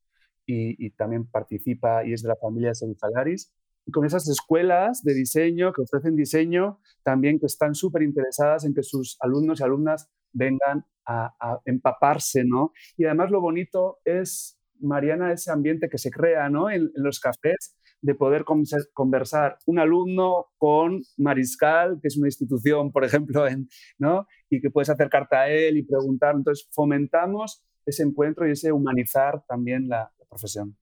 y, 0.47 0.91
también 0.91 1.27
participa 1.27 2.05
y 2.05 2.12
es 2.12 2.23
de 2.23 2.29
la 2.29 2.37
familia 2.37 2.75
Serifalaris. 2.75 3.53
Y 3.87 3.91
con 3.91 4.05
esas 4.05 4.29
escuelas 4.29 5.03
de 5.03 5.15
diseño 5.15 5.73
que 5.73 5.83
ofrecen 5.83 6.15
diseño, 6.15 6.79
también 7.03 7.38
que 7.41 7.47
están 7.47 7.75
súper 7.75 8.03
interesadas 8.03 8.65
en 8.65 8.75
que 8.75 8.83
sus 8.83 9.17
alumnos 9.21 9.61
y 9.61 9.65
alumnas 9.65 10.11
vengan 10.33 10.85
a, 11.09 11.61
empaparse, 11.65 12.45
¿no? 12.45 12.73
Y 12.97 13.05
además 13.05 13.31
lo 13.31 13.41
bonito 13.41 13.99
es, 14.05 14.61
Mariana, 14.81 15.33
ese 15.33 15.50
ambiente 15.50 15.88
que 15.88 15.99
se 15.99 16.11
crea, 16.11 16.49
¿no? 16.50 16.71
En, 16.71 16.91
los 16.95 17.19
cafés, 17.21 17.77
de 18.00 18.15
poder 18.15 18.45
conversar 18.93 19.59
un 19.67 19.81
alumno 19.81 20.47
con 20.57 21.03
Mariscal, 21.17 21.99
que 22.00 22.07
es 22.07 22.17
una 22.17 22.29
institución, 22.29 22.93
por 22.93 23.05
ejemplo, 23.05 23.49
en, 23.49 23.69
¿no? 23.99 24.27
y 24.49 24.61
que 24.61 24.71
puedes 24.71 24.88
acercarte 24.88 25.35
a 25.35 25.49
él 25.49 25.79
y 25.79 25.83
preguntar. 25.83 26.37
Entonces, 26.37 26.69
fomentamos 26.71 27.65
ese 27.85 28.05
encuentro 28.05 28.47
y 28.47 28.53
ese 28.53 28.71
humanizar 28.71 29.43
también 29.49 29.88
la, 29.88 30.12
la 30.17 30.27
profesión. 30.29 30.77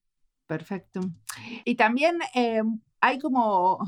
Perfecto. 0.47 1.01
Y 1.65 1.75
también 1.77 2.19
eh, 2.35 2.63
hay 3.01 3.19
como 3.19 3.79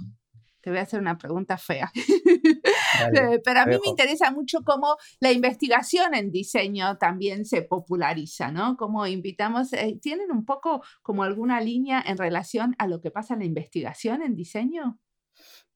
te 0.69 0.73
voy 0.73 0.81
a 0.81 0.83
hacer 0.83 1.01
una 1.01 1.17
pregunta 1.17 1.57
fea. 1.57 1.91
Pero 3.43 3.61
a 3.61 3.65
mí 3.65 3.77
me 3.83 3.89
interesa 3.89 4.31
mucho 4.31 4.59
cómo 4.67 4.97
la 5.19 5.33
investigación 5.33 6.15
en 6.15 6.31
diseño 6.31 6.99
también 6.99 7.47
se 7.47 7.63
populariza, 7.63 8.53
¿no? 8.53 8.77
Cómo 8.77 9.07
invitamos, 9.07 9.73
eh, 9.73 9.99
¿tienen 10.03 10.31
un 10.31 10.45
poco 10.45 10.83
como 11.01 11.23
alguna 11.23 11.63
línea 11.63 12.05
en 12.07 12.19
relación 12.19 12.75
a 12.77 12.87
lo 12.87 13.01
que 13.01 13.11
pasa 13.11 13.33
en 13.33 13.41
la 13.41 13.47
investigación 13.47 14.21
en 14.21 14.37
diseño? 14.37 15.01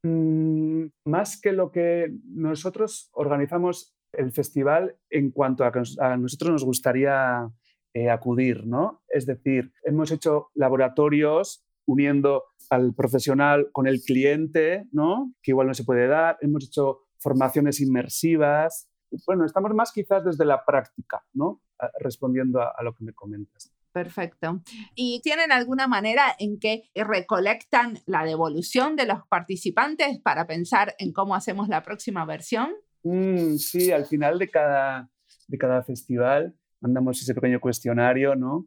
Mm, 0.03 0.89
más 1.07 1.41
que 1.41 1.53
lo 1.53 1.71
que 1.71 2.13
nosotros 2.27 3.09
organizamos 3.13 3.95
el 4.13 4.31
festival 4.31 4.99
en 5.09 5.31
cuanto 5.31 5.65
a 5.65 6.17
nosotros 6.19 6.51
nos 6.51 6.65
gustaría 6.65 7.49
eh, 7.95 8.11
acudir, 8.11 8.67
¿no? 8.67 9.03
Es 9.09 9.25
decir, 9.25 9.73
hemos 9.85 10.11
hecho 10.11 10.51
laboratorios 10.55 11.65
uniendo 11.87 12.45
al 12.73 12.95
profesional 12.95 13.69
con 13.71 13.87
el 13.87 14.01
cliente, 14.01 14.87
¿no? 14.93 15.35
que 15.43 15.51
igual 15.51 15.67
no 15.67 15.75
se 15.75 15.85
puede 15.85 16.07
dar. 16.07 16.39
Hemos 16.41 16.65
hecho 16.65 17.01
formaciones 17.19 17.81
inmersivas. 17.83 18.89
Bueno, 19.27 19.45
estamos 19.45 19.75
más 19.75 19.93
quizás 19.93 20.25
desde 20.25 20.47
la 20.47 20.65
práctica, 20.65 21.23
¿no? 21.35 21.61
respondiendo 21.99 22.63
a, 22.63 22.73
a 22.75 22.83
lo 22.83 22.95
que 22.95 23.05
me 23.05 23.13
comentas. 23.13 23.71
Perfecto. 23.93 24.63
¿Y 24.95 25.21
tienen 25.23 25.53
alguna 25.53 25.87
manera 25.87 26.35
en 26.39 26.59
que 26.59 26.85
recolectan 26.95 27.99
la 28.07 28.25
devolución 28.25 28.97
de 28.97 29.05
los 29.05 29.19
participantes 29.29 30.19
para 30.21 30.47
pensar 30.47 30.95
en 30.99 31.13
cómo 31.13 31.35
hacemos 31.35 31.69
la 31.69 31.83
próxima 31.83 32.25
versión? 32.25 32.71
Mm, 33.03 33.57
sí, 33.57 33.93
al 33.93 34.07
final 34.07 34.39
de 34.39 34.49
cada, 34.49 35.11
de 35.47 35.59
cada 35.59 35.83
festival 35.83 36.57
mandamos 36.83 37.23
ese 37.23 37.35
pequeño 37.35 37.61
cuestionario, 37.61 38.35
¿no? 38.35 38.67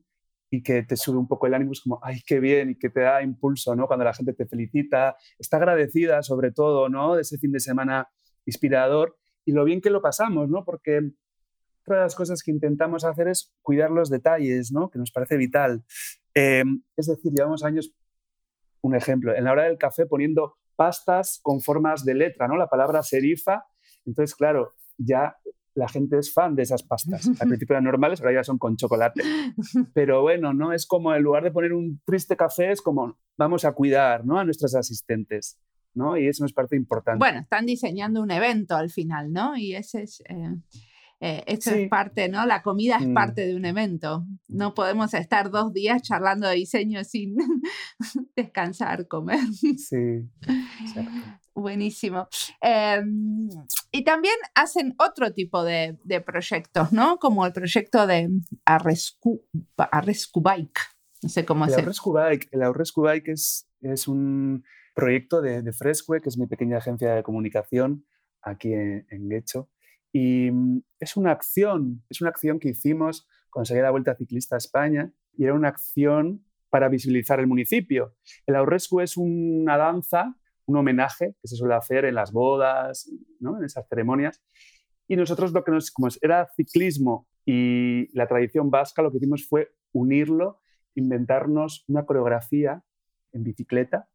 Y 0.55 0.63
que 0.63 0.83
te 0.83 0.95
sube 0.95 1.17
un 1.17 1.27
poco 1.27 1.47
el 1.47 1.53
ánimo, 1.53 1.73
es 1.73 1.81
como, 1.81 1.99
ay, 2.01 2.21
qué 2.25 2.39
bien, 2.39 2.69
y 2.69 2.75
que 2.75 2.89
te 2.89 3.01
da 3.01 3.21
impulso, 3.21 3.75
¿no? 3.75 3.87
Cuando 3.87 4.05
la 4.05 4.13
gente 4.13 4.33
te 4.33 4.45
felicita, 4.45 5.17
está 5.37 5.57
agradecida 5.57 6.23
sobre 6.23 6.51
todo, 6.51 6.87
¿no? 6.87 7.15
De 7.15 7.23
ese 7.23 7.37
fin 7.37 7.51
de 7.51 7.59
semana 7.59 8.07
inspirador 8.45 9.17
y 9.43 9.51
lo 9.51 9.65
bien 9.65 9.81
que 9.81 9.89
lo 9.89 10.01
pasamos, 10.01 10.47
¿no? 10.49 10.63
Porque 10.63 11.11
otra 11.81 11.97
de 11.97 12.01
las 12.03 12.15
cosas 12.15 12.41
que 12.41 12.51
intentamos 12.51 13.03
hacer 13.03 13.27
es 13.27 13.53
cuidar 13.61 13.91
los 13.91 14.09
detalles, 14.09 14.71
¿no? 14.71 14.89
Que 14.89 14.97
nos 14.97 15.11
parece 15.11 15.35
vital. 15.35 15.83
Eh, 16.33 16.63
es 16.95 17.07
decir, 17.07 17.33
llevamos 17.33 17.63
años, 17.65 17.93
un 18.81 18.95
ejemplo, 18.95 19.35
en 19.35 19.43
la 19.43 19.51
hora 19.51 19.63
del 19.63 19.77
café 19.77 20.05
poniendo 20.05 20.55
pastas 20.77 21.39
con 21.43 21.59
formas 21.59 22.05
de 22.05 22.13
letra, 22.13 22.47
¿no? 22.47 22.55
La 22.55 22.69
palabra 22.69 23.03
serifa. 23.03 23.65
Entonces, 24.05 24.35
claro, 24.35 24.73
ya 24.97 25.35
la 25.75 25.87
gente 25.87 26.17
es 26.17 26.33
fan 26.33 26.55
de 26.55 26.63
esas 26.63 26.83
pastas. 26.83 27.27
Al 27.39 27.47
principio 27.47 27.73
eran 27.73 27.83
normales, 27.83 28.21
ahora 28.21 28.33
ya 28.33 28.43
son 28.43 28.57
con 28.57 28.77
chocolate. 28.77 29.21
Pero 29.93 30.21
bueno, 30.21 30.53
¿no? 30.53 30.73
Es 30.73 30.87
como 30.87 31.13
en 31.13 31.21
lugar 31.21 31.43
de 31.43 31.51
poner 31.51 31.73
un 31.73 32.01
triste 32.05 32.35
café, 32.35 32.71
es 32.71 32.81
como 32.81 33.17
vamos 33.37 33.65
a 33.65 33.73
cuidar 33.73 34.25
¿no? 34.25 34.39
a 34.39 34.45
nuestras 34.45 34.73
asistentes. 34.73 35.59
¿no? 35.93 36.17
Y 36.17 36.27
eso 36.27 36.43
nos 36.43 36.53
parece 36.53 36.75
importante. 36.75 37.19
Bueno, 37.19 37.39
están 37.39 37.65
diseñando 37.65 38.21
un 38.21 38.31
evento 38.31 38.75
al 38.75 38.89
final, 38.89 39.31
¿no? 39.31 39.55
Y 39.55 39.75
ese 39.75 40.03
es... 40.03 40.21
Eh... 40.27 40.55
Eh, 41.21 41.43
esto 41.47 41.71
sí. 41.71 41.83
es 41.83 41.89
parte, 41.89 42.27
¿no? 42.27 42.45
La 42.45 42.61
comida 42.61 42.97
es 42.97 43.07
mm. 43.07 43.13
parte 43.13 43.47
de 43.47 43.55
un 43.55 43.65
evento. 43.65 44.25
No 44.47 44.73
podemos 44.73 45.13
estar 45.13 45.49
dos 45.49 45.73
días 45.73 46.01
charlando 46.01 46.47
de 46.47 46.55
diseño 46.55 47.03
sin 47.03 47.37
descansar, 48.35 49.07
comer. 49.07 49.39
Sí. 49.77 50.29
Exacto. 50.81 51.11
Buenísimo. 51.55 52.27
Eh, 52.61 53.01
y 53.91 54.03
también 54.03 54.35
hacen 54.55 54.93
otro 54.97 55.31
tipo 55.31 55.63
de, 55.63 55.97
de, 56.03 56.19
proyectos, 56.19 56.91
¿no? 56.91 57.17
Como 57.17 57.45
el 57.45 57.53
proyecto 57.53 58.05
de 58.05 58.29
Arrescu, 58.65 59.41
Arrescu 59.77 60.41
Bike. 60.41 60.79
No 61.23 61.29
sé 61.29 61.45
cómo 61.45 61.63
hacer. 61.63 61.79
El 61.79 61.85
Arrescu 61.85 62.11
Bike, 62.11 62.49
el 62.51 62.61
Arrescu 62.61 63.01
Bike 63.03 63.29
es, 63.29 63.69
es 63.79 64.09
un 64.09 64.65
proyecto 64.93 65.41
de, 65.41 65.61
de 65.61 65.71
Fresque, 65.71 66.19
que 66.21 66.27
es 66.27 66.37
mi 66.37 66.45
pequeña 66.45 66.77
agencia 66.77 67.15
de 67.15 67.23
comunicación 67.23 68.05
aquí 68.41 68.73
en, 68.73 69.07
en 69.09 69.29
Guecho. 69.29 69.69
Y 70.17 70.49
mm, 70.49 70.81
es 71.01 71.17
una 71.17 71.31
acción, 71.31 72.01
es 72.09 72.21
una 72.21 72.29
acción 72.29 72.57
que 72.57 72.69
hicimos 72.69 73.27
cuando 73.49 73.65
salía 73.65 73.83
la 73.83 73.91
Vuelta 73.91 74.15
Ciclista 74.15 74.55
a 74.55 74.59
España 74.59 75.11
y 75.37 75.43
era 75.43 75.53
una 75.53 75.67
acción 75.67 76.45
para 76.69 76.87
visibilizar 76.87 77.41
el 77.41 77.47
municipio. 77.47 78.15
El 78.45 78.55
Aurrescu 78.55 79.01
es 79.01 79.17
una 79.17 79.75
danza, 79.75 80.37
un 80.67 80.77
homenaje 80.77 81.35
que 81.41 81.49
se 81.49 81.57
suele 81.57 81.73
hacer 81.73 82.05
en 82.05 82.15
las 82.15 82.31
bodas, 82.31 83.11
en 83.41 83.63
esas 83.65 83.89
ceremonias. 83.89 84.41
Y 85.05 85.17
nosotros 85.17 85.51
lo 85.51 85.65
que 85.65 85.71
nos, 85.71 85.91
como 85.91 86.07
era 86.21 86.47
ciclismo 86.55 87.27
y 87.45 88.07
la 88.17 88.25
tradición 88.25 88.71
vasca, 88.71 89.01
lo 89.01 89.11
que 89.11 89.17
hicimos 89.17 89.45
fue 89.45 89.75
unirlo, 89.91 90.61
inventarnos 90.93 91.83
una 91.89 92.05
coreografía 92.05 92.85
en 93.33 93.43
bicicleta 93.43 94.07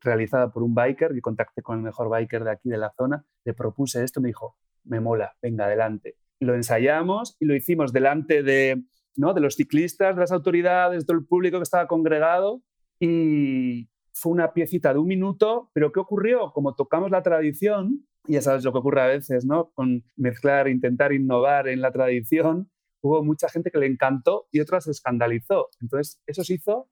realizada 0.00 0.50
por 0.50 0.62
un 0.62 0.74
biker. 0.74 1.14
Yo 1.14 1.20
contacté 1.20 1.60
con 1.60 1.76
el 1.76 1.84
mejor 1.84 2.08
biker 2.08 2.42
de 2.42 2.52
aquí 2.52 2.70
de 2.70 2.78
la 2.78 2.90
zona, 2.96 3.26
le 3.44 3.52
propuse 3.52 4.02
esto, 4.02 4.22
me 4.22 4.28
dijo, 4.28 4.56
me 4.84 5.00
mola, 5.00 5.36
venga, 5.42 5.66
adelante. 5.66 6.16
Lo 6.40 6.54
ensayamos 6.54 7.36
y 7.40 7.46
lo 7.46 7.54
hicimos 7.54 7.92
delante 7.92 8.42
de, 8.42 8.82
¿no? 9.16 9.34
de 9.34 9.40
los 9.40 9.54
ciclistas, 9.54 10.14
de 10.14 10.20
las 10.20 10.32
autoridades, 10.32 11.00
de 11.00 11.06
todo 11.06 11.16
el 11.16 11.26
público 11.26 11.58
que 11.58 11.62
estaba 11.62 11.86
congregado 11.86 12.62
y 12.98 13.88
fue 14.14 14.32
una 14.32 14.52
piecita 14.52 14.92
de 14.92 14.98
un 14.98 15.06
minuto, 15.06 15.70
pero 15.72 15.92
¿qué 15.92 16.00
ocurrió? 16.00 16.52
Como 16.52 16.74
tocamos 16.74 17.10
la 17.10 17.22
tradición, 17.22 18.06
y 18.26 18.34
ya 18.34 18.42
sabes 18.42 18.64
lo 18.64 18.72
que 18.72 18.78
ocurre 18.78 19.02
a 19.02 19.06
veces, 19.06 19.44
¿no? 19.44 19.72
Con 19.74 20.04
mezclar, 20.16 20.68
intentar 20.68 21.12
innovar 21.12 21.68
en 21.68 21.80
la 21.80 21.90
tradición, 21.90 22.70
hubo 23.02 23.24
mucha 23.24 23.48
gente 23.48 23.70
que 23.70 23.78
le 23.78 23.86
encantó 23.86 24.46
y 24.52 24.60
otra 24.60 24.80
se 24.80 24.92
escandalizó. 24.92 25.68
Entonces, 25.80 26.20
eso 26.26 26.44
se 26.44 26.54
hizo 26.54 26.88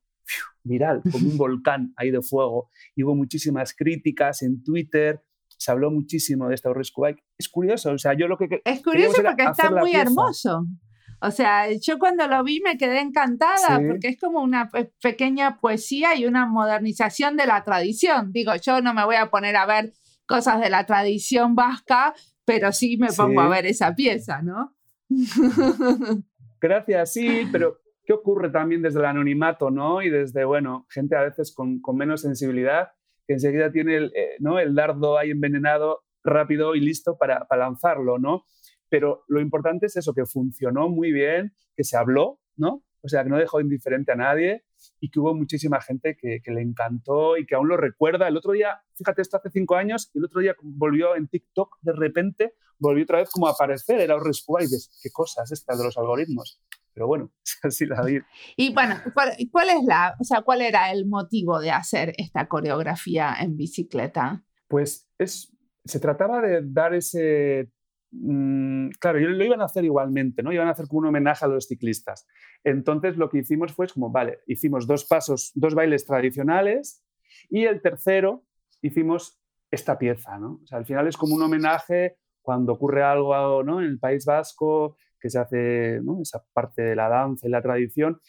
viral, 0.65 1.03
como 1.11 1.29
un 1.29 1.37
volcán 1.39 1.93
ahí 1.97 2.11
de 2.11 2.23
fuego. 2.23 2.71
Y 2.97 3.05
hubo 3.05 3.15
muchísimas 3.15 3.75
críticas 3.75 4.43
en 4.43 4.63
Twitter, 4.63 5.23
se 5.61 5.71
habló 5.71 5.91
muchísimo 5.91 6.49
de 6.49 6.55
esta 6.55 6.73
Rescue 6.73 7.11
Bike. 7.11 7.23
Es 7.37 7.51
curioso, 7.51 7.93
o 7.93 7.99
sea, 7.99 8.15
yo 8.15 8.29
lo 8.29 8.39
que... 8.39 8.63
Es 8.65 8.83
curioso 8.83 9.23
porque 9.23 9.45
está 9.45 9.71
muy 9.71 9.95
hermoso. 9.95 10.65
O 11.21 11.31
sea, 11.31 11.71
yo 11.71 11.99
cuando 11.99 12.27
lo 12.27 12.43
vi 12.43 12.63
me 12.63 12.79
quedé 12.79 13.01
encantada 13.01 13.77
sí. 13.79 13.85
porque 13.87 14.09
es 14.09 14.19
como 14.19 14.41
una 14.41 14.71
pequeña 15.03 15.59
poesía 15.61 16.17
y 16.17 16.25
una 16.25 16.47
modernización 16.47 17.37
de 17.37 17.47
la 17.47 17.63
tradición. 17.63 18.33
Digo, 18.33 18.53
yo 18.57 18.81
no 18.81 18.95
me 18.95 19.05
voy 19.05 19.17
a 19.17 19.29
poner 19.29 19.55
a 19.57 19.67
ver 19.67 19.93
cosas 20.27 20.63
de 20.63 20.71
la 20.71 20.87
tradición 20.87 21.55
vasca, 21.55 22.15
pero 22.47 22.73
sí 22.73 22.97
me 22.97 23.09
pongo 23.09 23.43
sí. 23.43 23.47
a 23.47 23.51
ver 23.51 23.67
esa 23.67 23.95
pieza, 23.95 24.41
¿no? 24.41 24.75
Gracias, 26.59 27.13
sí, 27.13 27.47
pero 27.53 27.81
¿qué 28.07 28.15
ocurre 28.15 28.49
también 28.49 28.81
desde 28.81 29.01
el 29.01 29.05
anonimato, 29.05 29.71
no? 29.71 30.01
Y 30.01 30.09
desde, 30.09 30.47
bueno, 30.47 30.87
gente 30.89 31.17
a 31.17 31.23
veces 31.23 31.53
con, 31.55 31.83
con 31.83 31.97
menos 31.99 32.23
sensibilidad 32.23 32.93
enseguida 33.35 33.71
tiene 33.71 33.97
el, 33.97 34.13
eh, 34.15 34.37
¿no? 34.41 34.59
el 34.59 34.75
dardo 34.75 35.19
ahí 35.19 35.31
envenenado 35.31 36.01
rápido 36.23 36.75
y 36.75 36.81
listo 36.81 37.17
para, 37.17 37.47
para, 37.47 37.65
lanzarlo, 37.65 38.19
¿no? 38.19 38.45
Pero 38.89 39.25
lo 39.29 39.41
importante 39.41 39.87
es 39.87 39.97
eso, 39.97 40.13
que 40.13 40.27
funcionó 40.27 40.89
muy 40.89 41.13
bien, 41.13 41.53
que 41.77 41.85
se 41.85 41.97
habló, 41.97 42.41
¿no? 42.57 42.85
O 43.03 43.09
sea, 43.09 43.25
que 43.25 43.31
no 43.31 43.39
dejó 43.39 43.61
indiferente 43.61 44.13
a 44.13 44.17
nadie 44.17 44.65
y 45.01 45.11
que 45.11 45.21
hubo 45.21 45.35
muchísima 45.35 45.81
gente 45.81 46.17
que, 46.17 46.41
le 46.45 46.61
encantó 46.61 47.37
y 47.37 47.47
que 47.47 47.55
aún 47.55 47.69
lo 47.69 47.77
recuerda. 47.77 48.29
El 48.29 48.37
otro 48.37 48.53
día, 48.53 48.83
fíjate, 48.95 49.23
esto 49.23 49.39
hace 49.39 49.51
cinco 49.51 49.77
años, 49.77 50.11
y 50.15 50.19
el 50.19 50.25
otro 50.25 50.41
día 50.41 50.55
volvió 50.63 51.17
en 51.17 51.29
TikTok, 51.29 51.79
de 51.81 51.93
repente, 51.93 52.55
volvió 52.79 53.05
otra 53.05 53.19
vez 53.19 53.31
como 53.31 53.47
a 53.47 53.53
aparecer, 53.53 54.01
era 54.01 54.19
Rescue 54.19 54.63
y 54.63 54.65
dices, 54.65 54.99
qué 55.03 55.11
cosas 55.11 55.51
estas 55.51 55.79
de 55.79 55.85
los 55.85 55.97
algoritmos. 55.97 56.61
Pero 56.93 57.07
bueno, 57.07 57.31
así 57.63 57.87
la 57.87 58.03
vi. 58.03 58.19
Y 58.57 58.73
bueno, 58.75 58.97
¿cuál, 59.15 59.31
¿cuál, 59.51 59.69
es 59.71 59.85
la, 59.85 60.17
o 60.19 60.25
sea, 60.25 60.43
cuál 60.43 60.63
era 60.63 60.93
el 60.93 61.07
motivo 61.07 61.61
de 61.61 61.71
hacer 61.71 62.15
esta 62.19 62.49
coreografía 62.49 63.35
en 63.41 63.57
bicicleta? 63.57 64.45
Pues 64.69 65.09
es, 65.19 65.57
se 65.85 66.01
trataba 66.01 66.41
de 66.41 66.61
dar 66.65 66.95
ese 66.95 67.71
mmm, 68.11 68.91
claro, 68.99 69.19
lo 69.21 69.45
iban 69.45 69.61
a 69.61 69.67
hacer 69.67 69.85
igualmente, 69.85 70.43
¿no? 70.43 70.53
Iban 70.53 70.69
a 70.69 70.73
hacer 70.73 70.87
como 70.89 71.01
un 71.01 71.07
homenaje 71.07 71.45
a 71.45 71.49
los 71.49 71.67
ciclistas. 71.67 72.27
Entonces 72.65 73.17
lo 73.17 73.29
que 73.29 73.39
hicimos 73.39 73.73
fue 73.73 73.89
como, 73.89 74.11
vale, 74.11 74.41
hicimos 74.47 74.87
dos 74.87 75.05
pasos, 75.05 75.53
dos 75.55 75.75
bailes 75.75 76.07
tradicionales 76.07 77.05
y 77.49 77.65
el 77.65 77.81
tercero 77.81 78.45
hicimos 78.83 79.41
esta 79.71 79.99
pieza, 79.99 80.39
¿no? 80.39 80.61
O 80.63 80.67
sea, 80.67 80.79
al 80.79 80.87
final 80.87 81.07
es 81.07 81.17
como 81.17 81.35
un 81.35 81.43
homenaje 81.43 82.17
cuando 82.43 82.73
ocurre 82.73 83.03
algo 83.03 83.63
¿no? 83.63 83.81
en 83.81 83.87
el 83.87 83.99
País 83.99 84.25
Vasco, 84.25 84.97
que 85.21 85.31
se 85.31 85.39
hace 85.39 86.01
esa 86.23 86.45
parte 86.53 86.83
de 86.83 86.97
la 86.97 87.09
danza 87.09 87.47
y 87.47 87.51
la 87.51 87.63
tradición, 87.63 88.21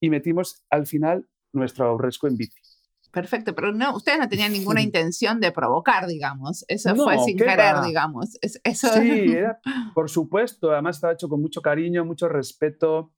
y 0.00 0.10
metimos 0.10 0.64
al 0.70 0.86
final 0.86 1.28
nuestro 1.52 1.86
aurresco 1.86 2.26
en 2.26 2.36
bici. 2.36 2.58
Perfecto, 3.12 3.54
pero 3.54 3.72
no, 3.72 3.94
ustedes 3.94 4.18
no 4.18 4.28
tenían 4.28 4.52
ninguna 4.52 4.80
intención 4.82 5.38
de 5.38 5.52
provocar, 5.52 6.06
digamos. 6.06 6.64
Eso 6.66 6.96
fue 6.96 7.18
sin 7.18 7.36
querer, 7.36 7.76
digamos. 7.84 8.38
eso... 8.40 8.88
Sí, 8.94 9.34
por 9.94 10.10
supuesto. 10.10 10.72
Además 10.72 10.96
estaba 10.96 11.12
hecho 11.12 11.28
con 11.28 11.40
mucho 11.40 11.60
cariño, 11.60 12.06
mucho 12.06 12.28
respeto, 12.28 13.12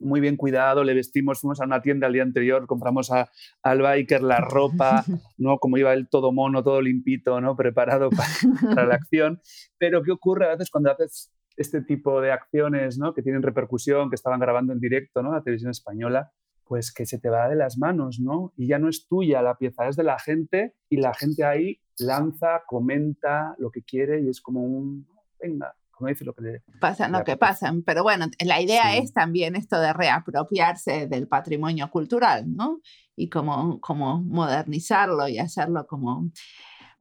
muy 0.00 0.20
bien 0.20 0.36
cuidado. 0.36 0.82
Le 0.82 0.94
vestimos, 0.94 1.40
fuimos 1.40 1.60
a 1.60 1.64
una 1.64 1.80
tienda 1.80 2.08
el 2.08 2.14
día 2.14 2.24
anterior, 2.24 2.66
compramos 2.66 3.12
a, 3.12 3.30
al 3.62 3.82
biker 3.82 4.22
la 4.22 4.38
ropa, 4.40 5.04
¿no? 5.38 5.58
Como 5.58 5.78
iba 5.78 5.92
él 5.92 6.08
todo 6.10 6.32
mono, 6.32 6.64
todo 6.64 6.82
limpito, 6.82 7.40
¿no? 7.40 7.54
Preparado 7.54 8.10
para, 8.10 8.84
la 8.84 8.94
acción. 8.96 9.40
Pero 9.78 10.02
¿qué 10.02 10.10
ocurre 10.10 10.46
a 10.46 10.50
veces 10.50 10.70
cuando 10.70 10.90
haces 10.90 11.30
este 11.60 11.82
tipo 11.82 12.20
de 12.20 12.32
acciones, 12.32 12.98
¿no? 12.98 13.12
Que 13.12 13.22
tienen 13.22 13.42
repercusión, 13.42 14.08
que 14.08 14.14
estaban 14.14 14.40
grabando 14.40 14.72
en 14.72 14.80
directo, 14.80 15.22
¿no? 15.22 15.32
La 15.32 15.42
televisión 15.42 15.70
española 15.70 16.32
pues 16.70 16.92
que 16.92 17.04
se 17.04 17.18
te 17.18 17.28
va 17.28 17.48
de 17.48 17.56
las 17.56 17.78
manos, 17.78 18.20
¿no? 18.20 18.52
Y 18.56 18.68
ya 18.68 18.78
no 18.78 18.88
es 18.88 19.08
tuya 19.08 19.42
la 19.42 19.56
pieza, 19.56 19.88
es 19.88 19.96
de 19.96 20.04
la 20.04 20.20
gente 20.20 20.76
y 20.88 20.98
la 20.98 21.12
gente 21.12 21.44
ahí 21.44 21.80
lanza, 21.98 22.62
comenta 22.64 23.56
lo 23.58 23.72
que 23.72 23.82
quiere 23.82 24.22
y 24.22 24.28
es 24.28 24.40
como 24.40 24.62
un, 24.62 25.04
venga, 25.42 25.74
como 25.90 26.06
dice 26.06 26.24
lo 26.24 26.32
que 26.32 26.42
le... 26.42 26.62
Pasa, 26.80 27.08
no, 27.08 27.24
que 27.24 27.36
pasan, 27.36 27.82
pero 27.82 28.04
bueno, 28.04 28.26
la 28.38 28.60
idea 28.60 28.96
es 28.96 29.12
también 29.12 29.56
esto 29.56 29.80
de 29.80 29.92
reapropiarse 29.92 31.08
del 31.08 31.26
patrimonio 31.26 31.90
cultural, 31.90 32.44
¿no? 32.46 32.80
Y 33.16 33.28
como, 33.28 33.80
como 33.80 34.22
modernizarlo 34.22 35.26
y 35.26 35.40
hacerlo 35.40 35.88
como 35.88 36.30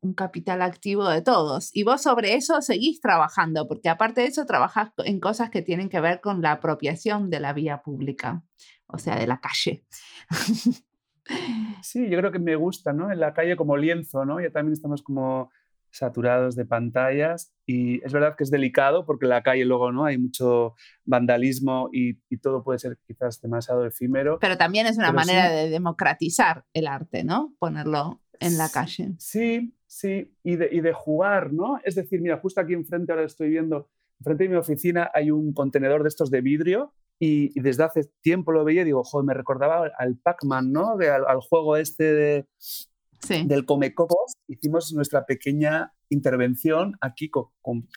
un 0.01 0.13
capital 0.13 0.61
activo 0.61 1.07
de 1.09 1.21
todos. 1.21 1.69
Y 1.73 1.83
vos 1.83 2.01
sobre 2.01 2.35
eso 2.35 2.61
seguís 2.61 3.01
trabajando, 3.01 3.67
porque 3.67 3.89
aparte 3.89 4.21
de 4.21 4.27
eso 4.27 4.45
trabajás 4.45 4.91
en 4.97 5.19
cosas 5.19 5.49
que 5.49 5.61
tienen 5.61 5.89
que 5.89 5.99
ver 5.99 6.21
con 6.21 6.41
la 6.41 6.53
apropiación 6.53 7.29
de 7.29 7.39
la 7.39 7.53
vía 7.53 7.81
pública 7.81 8.43
o 8.89 8.97
sea, 8.97 9.17
de 9.17 9.27
la 9.27 9.39
calle. 9.39 9.83
Sí, 11.83 12.09
yo 12.09 12.17
creo 12.17 12.31
que 12.31 12.39
me 12.39 12.55
gusta, 12.55 12.91
¿no? 12.91 13.11
En 13.11 13.19
la 13.19 13.35
calle 13.35 13.55
como 13.55 13.77
lienzo, 13.77 14.25
¿no? 14.25 14.41
Ya 14.41 14.49
también 14.49 14.73
estamos 14.73 15.03
como 15.03 15.51
saturados 15.91 16.55
de 16.55 16.65
pantallas 16.65 17.53
y 17.67 18.03
es 18.03 18.11
verdad 18.11 18.35
que 18.35 18.43
es 18.43 18.49
delicado 18.49 19.05
porque 19.05 19.27
en 19.27 19.29
la 19.29 19.43
calle 19.43 19.63
luego 19.63 19.91
no 19.91 20.05
hay 20.05 20.17
mucho 20.17 20.73
vandalismo 21.05 21.91
y, 21.93 22.15
todo 22.39 22.63
puede 22.63 22.79
ser 22.79 22.97
quizás 23.05 23.41
demasiado 23.41 23.85
efímero. 23.85 24.39
Pero 24.39 24.57
también 24.57 24.87
es 24.87 24.97
una 24.97 25.11
manera 25.11 25.51
de 25.51 25.69
democratizar 25.69 26.65
el 26.73 26.87
arte, 26.87 27.23
¿no? 27.23 27.53
Ponerlo 27.59 28.19
en 28.39 28.57
la 28.57 28.69
calle. 28.69 29.13
Sí, 29.17 29.73
sí, 29.85 30.33
y 30.43 30.55
de, 30.55 30.69
y 30.71 30.81
de 30.81 30.93
jugar, 30.93 31.53
¿no? 31.53 31.79
Es 31.83 31.95
decir, 31.95 32.21
mira, 32.21 32.37
justo 32.37 32.61
aquí 32.61 32.73
enfrente 32.73 33.11
ahora 33.11 33.25
estoy 33.25 33.49
viendo, 33.49 33.89
enfrente 34.19 34.43
de 34.45 34.49
mi 34.49 34.55
oficina 34.55 35.09
hay 35.13 35.31
un 35.31 35.53
contenedor 35.53 36.03
de 36.03 36.09
estos 36.09 36.29
de 36.31 36.41
vidrio 36.41 36.93
y, 37.19 37.59
desde 37.59 37.83
hace 37.83 38.09
tiempo 38.21 38.51
lo 38.51 38.63
veía 38.63 38.83
y 38.83 38.85
digo, 38.85 39.03
joder, 39.03 39.25
me 39.25 39.33
recordaba 39.33 39.91
al 39.97 40.17
Pac-Man, 40.17 40.71
¿no? 40.71 40.93
al, 40.93 41.41
juego 41.41 41.75
este 41.75 42.13
de, 42.13 42.45
del 43.45 43.65
Comecopos. 43.65 44.33
Hicimos 44.47 44.93
nuestra 44.93 45.25
pequeña 45.25 45.93
intervención 46.09 46.97
aquí, 47.01 47.29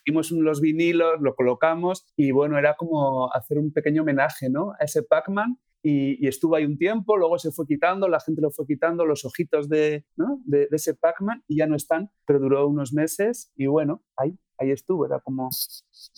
hicimos 0.05 0.31
los 0.31 0.59
vinilos, 0.59 1.21
lo 1.21 1.35
colocamos 1.35 2.05
y 2.17 2.31
bueno, 2.31 2.59
era 2.59 2.75
como 2.75 3.33
hacer 3.33 3.57
un 3.57 3.71
pequeño 3.71 4.01
homenaje, 4.01 4.49
¿no? 4.49 4.73
A 4.73 4.83
ese 4.83 5.03
Pac-Man 5.03 5.57
y, 5.83 6.27
estuvo 6.27 6.55
ahí 6.55 6.65
un 6.65 6.77
tiempo, 6.77 7.17
luego 7.17 7.37
se 7.37 7.51
fue 7.51 7.67
quitando, 7.67 8.07
la 8.07 8.19
gente 8.19 8.41
lo 8.41 8.49
fue 8.49 8.65
quitando, 8.65 9.05
los 9.05 9.25
ojitos 9.25 9.69
de, 9.69 10.05
¿no? 10.15 10.41
de, 10.45 10.67
de, 10.69 10.75
ese 10.75 10.95
Pac-Man 10.95 11.43
y 11.47 11.57
ya 11.57 11.67
no 11.67 11.75
están, 11.75 12.09
pero 12.25 12.39
duró 12.39 12.67
unos 12.67 12.93
meses 12.93 13.51
y 13.55 13.67
bueno, 13.67 14.01
ahí, 14.15 14.39
ahí 14.57 14.71
estuvo, 14.71 15.05
era 15.05 15.19
como 15.19 15.49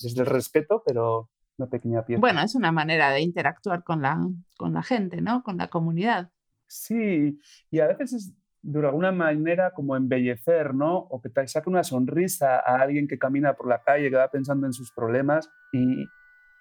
desde 0.02 0.22
el 0.22 0.28
respeto, 0.28 0.84
pero, 0.86 1.30
una 1.58 1.70
pequeña 1.70 2.06
pieza. 2.06 2.20
Bueno, 2.20 2.42
es 2.42 2.56
una 2.56 2.72
manera 2.72 3.12
de 3.12 3.22
interactuar 3.22 3.84
con 3.84 4.02
la, 4.02 4.20
con 4.58 4.74
la 4.74 4.84
gente, 4.84 5.22
¿no? 5.22 5.44
Con 5.44 5.58
la 5.58 5.70
comunidad. 5.70 6.32
Sí, 6.68 7.40
y 7.72 7.80
a 7.80 7.88
veces 7.88 8.14
es 8.14 8.34
de 8.62 8.80
alguna 8.80 9.12
manera 9.12 9.72
como 9.74 9.96
embellecer, 9.96 10.74
¿no? 10.74 10.98
O 10.98 11.22
que 11.22 11.30
te 11.30 11.48
saque 11.48 11.70
una 11.70 11.84
sonrisa 11.84 12.56
a 12.56 12.82
alguien 12.82 13.08
que 13.08 13.20
camina 13.20 13.54
por 13.54 13.68
la 13.68 13.84
calle, 13.84 14.10
que 14.10 14.16
va 14.16 14.32
pensando 14.32 14.66
en 14.66 14.74
sus 14.74 14.92
problemas 14.92 15.50
y, 15.72 16.06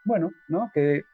bueno, 0.05 0.31
¿no? 0.49 0.71
Que 0.75 1.05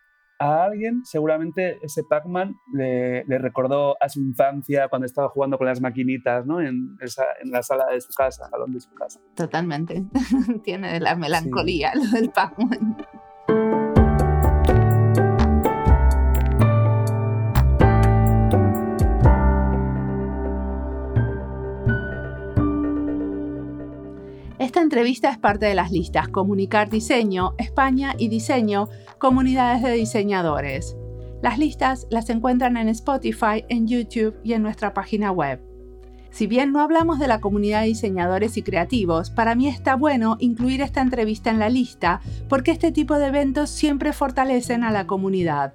a 0.40 0.64
alguien 0.64 1.04
seguramente 1.04 1.78
ese 1.82 2.02
Pac-Man 2.02 2.56
le, 2.72 3.24
le, 3.26 3.38
recordó 3.38 3.96
a 4.02 4.08
su 4.08 4.20
infancia 4.20 4.88
cuando 4.88 5.04
estaba 5.04 5.28
jugando 5.28 5.58
con 5.58 5.66
las 5.66 5.82
maquinitas, 5.82 6.46
¿no? 6.46 6.62
En, 6.62 6.96
esa, 7.00 7.24
en 7.42 7.50
la 7.50 7.62
sala 7.62 7.86
de 7.92 8.00
su 8.00 8.12
casa, 8.14 8.46
al 8.46 8.50
salón 8.50 8.72
de 8.72 8.80
su 8.80 8.90
casa. 8.94 9.20
Totalmente. 9.34 10.02
Tiene 10.64 10.98
la 10.98 11.14
melancolía 11.14 11.92
lo 11.94 12.06
del 12.06 12.30
Pac-Man. 12.30 12.96
Entrevista 24.90 25.30
es 25.30 25.38
parte 25.38 25.66
de 25.66 25.76
las 25.76 25.92
listas 25.92 26.26
Comunicar 26.26 26.90
Diseño, 26.90 27.54
España 27.58 28.16
y 28.18 28.26
Diseño, 28.26 28.88
Comunidades 29.18 29.84
de 29.84 29.92
Diseñadores. 29.92 30.96
Las 31.42 31.58
listas 31.58 32.08
las 32.10 32.28
encuentran 32.28 32.76
en 32.76 32.88
Spotify, 32.88 33.64
en 33.68 33.86
YouTube 33.86 34.34
y 34.42 34.54
en 34.54 34.62
nuestra 34.62 34.92
página 34.92 35.30
web. 35.30 35.62
Si 36.30 36.48
bien 36.48 36.72
no 36.72 36.80
hablamos 36.80 37.20
de 37.20 37.28
la 37.28 37.40
comunidad 37.40 37.82
de 37.82 37.86
diseñadores 37.86 38.56
y 38.56 38.62
creativos, 38.62 39.30
para 39.30 39.54
mí 39.54 39.68
está 39.68 39.94
bueno 39.94 40.36
incluir 40.40 40.80
esta 40.82 41.02
entrevista 41.02 41.50
en 41.50 41.60
la 41.60 41.68
lista 41.68 42.20
porque 42.48 42.72
este 42.72 42.90
tipo 42.90 43.16
de 43.16 43.28
eventos 43.28 43.70
siempre 43.70 44.12
fortalecen 44.12 44.82
a 44.82 44.90
la 44.90 45.06
comunidad 45.06 45.74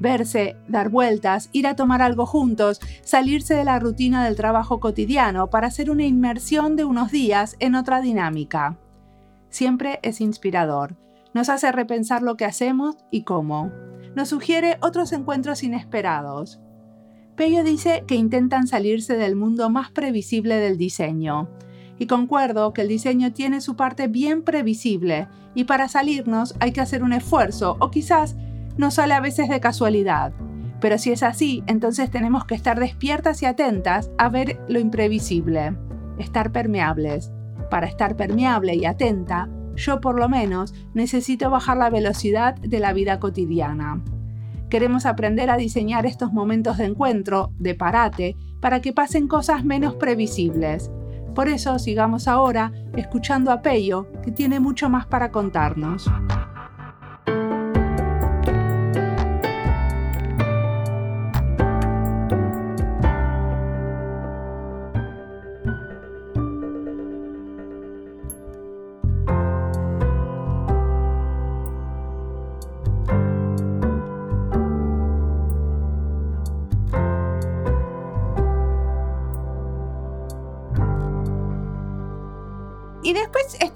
verse, 0.00 0.56
dar 0.68 0.88
vueltas, 0.88 1.50
ir 1.52 1.66
a 1.66 1.76
tomar 1.76 2.02
algo 2.02 2.26
juntos, 2.26 2.80
salirse 3.02 3.54
de 3.54 3.64
la 3.64 3.78
rutina 3.78 4.24
del 4.24 4.36
trabajo 4.36 4.80
cotidiano 4.80 5.50
para 5.50 5.66
hacer 5.66 5.90
una 5.90 6.04
inmersión 6.04 6.76
de 6.76 6.84
unos 6.84 7.10
días 7.10 7.56
en 7.58 7.74
otra 7.74 8.00
dinámica. 8.00 8.78
Siempre 9.50 9.98
es 10.02 10.20
inspirador, 10.20 10.96
nos 11.34 11.48
hace 11.48 11.70
repensar 11.72 12.22
lo 12.22 12.36
que 12.36 12.44
hacemos 12.44 12.96
y 13.10 13.22
cómo. 13.22 13.70
Nos 14.14 14.30
sugiere 14.30 14.78
otros 14.80 15.12
encuentros 15.12 15.62
inesperados. 15.62 16.60
Pello 17.36 17.62
dice 17.62 18.02
que 18.06 18.16
intentan 18.16 18.66
salirse 18.66 19.16
del 19.16 19.36
mundo 19.36 19.70
más 19.70 19.90
previsible 19.92 20.56
del 20.56 20.76
diseño. 20.76 21.48
Y 21.98 22.06
concuerdo 22.06 22.72
que 22.72 22.82
el 22.82 22.88
diseño 22.88 23.32
tiene 23.32 23.60
su 23.60 23.76
parte 23.76 24.08
bien 24.08 24.42
previsible 24.42 25.28
y 25.54 25.64
para 25.64 25.88
salirnos 25.88 26.54
hay 26.60 26.72
que 26.72 26.80
hacer 26.80 27.02
un 27.02 27.12
esfuerzo 27.12 27.76
o 27.80 27.90
quizás 27.90 28.36
no 28.78 28.90
sale 28.90 29.14
a 29.14 29.20
veces 29.20 29.48
de 29.48 29.60
casualidad. 29.60 30.32
Pero 30.80 30.96
si 30.96 31.10
es 31.12 31.22
así, 31.22 31.62
entonces 31.66 32.10
tenemos 32.10 32.44
que 32.44 32.54
estar 32.54 32.78
despiertas 32.78 33.42
y 33.42 33.46
atentas 33.46 34.10
a 34.16 34.28
ver 34.28 34.60
lo 34.68 34.78
imprevisible, 34.78 35.76
estar 36.18 36.52
permeables. 36.52 37.32
Para 37.70 37.86
estar 37.86 38.16
permeable 38.16 38.76
y 38.76 38.86
atenta, 38.86 39.48
yo 39.74 40.00
por 40.00 40.18
lo 40.18 40.28
menos 40.28 40.74
necesito 40.94 41.50
bajar 41.50 41.76
la 41.76 41.90
velocidad 41.90 42.54
de 42.56 42.80
la 42.80 42.92
vida 42.92 43.18
cotidiana. 43.18 44.02
Queremos 44.70 45.06
aprender 45.06 45.50
a 45.50 45.56
diseñar 45.56 46.06
estos 46.06 46.32
momentos 46.32 46.78
de 46.78 46.84
encuentro, 46.84 47.52
de 47.58 47.74
parate, 47.74 48.36
para 48.60 48.80
que 48.80 48.92
pasen 48.92 49.26
cosas 49.26 49.64
menos 49.64 49.94
previsibles. 49.94 50.90
Por 51.34 51.48
eso 51.48 51.78
sigamos 51.78 52.28
ahora 52.28 52.72
escuchando 52.96 53.50
a 53.50 53.62
Peyo, 53.62 54.08
que 54.22 54.32
tiene 54.32 54.60
mucho 54.60 54.88
más 54.90 55.06
para 55.06 55.30
contarnos. 55.30 56.10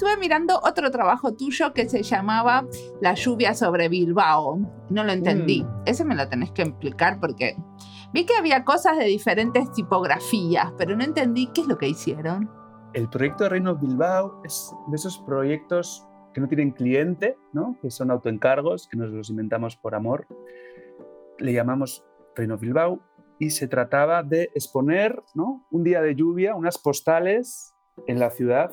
Estuve 0.02 0.18
mirando 0.18 0.58
otro 0.64 0.90
trabajo 0.90 1.32
tuyo 1.32 1.72
que 1.72 1.88
se 1.88 2.02
llamaba 2.02 2.66
La 3.00 3.14
lluvia 3.14 3.54
sobre 3.54 3.88
Bilbao. 3.88 4.58
No 4.90 5.04
lo 5.04 5.12
entendí. 5.12 5.62
Mm. 5.62 5.82
Ese 5.86 6.04
me 6.04 6.16
lo 6.16 6.28
tenés 6.28 6.50
que 6.50 6.62
explicar 6.62 7.20
porque 7.20 7.56
vi 8.12 8.26
que 8.26 8.34
había 8.34 8.64
cosas 8.64 8.98
de 8.98 9.04
diferentes 9.04 9.70
tipografías, 9.70 10.72
pero 10.76 10.96
no 10.96 11.04
entendí 11.04 11.46
qué 11.54 11.60
es 11.60 11.68
lo 11.68 11.78
que 11.78 11.86
hicieron. 11.86 12.50
El 12.94 13.08
proyecto 13.08 13.44
de 13.44 13.50
Reino 13.50 13.76
Bilbao 13.76 14.42
es 14.44 14.74
de 14.88 14.96
esos 14.96 15.20
proyectos 15.20 16.04
que 16.34 16.40
no 16.40 16.48
tienen 16.48 16.72
cliente, 16.72 17.36
¿no? 17.52 17.76
que 17.80 17.88
son 17.92 18.10
autoencargos, 18.10 18.88
que 18.88 18.96
nos 18.96 19.10
los 19.10 19.30
inventamos 19.30 19.76
por 19.76 19.94
amor. 19.94 20.26
Le 21.38 21.52
llamamos 21.52 22.04
Reino 22.34 22.58
Bilbao 22.58 22.98
y 23.38 23.50
se 23.50 23.68
trataba 23.68 24.24
de 24.24 24.50
exponer 24.56 25.22
¿no? 25.36 25.64
un 25.70 25.84
día 25.84 26.02
de 26.02 26.16
lluvia, 26.16 26.56
unas 26.56 26.76
postales 26.76 27.76
en 28.08 28.18
la 28.18 28.30
ciudad 28.30 28.72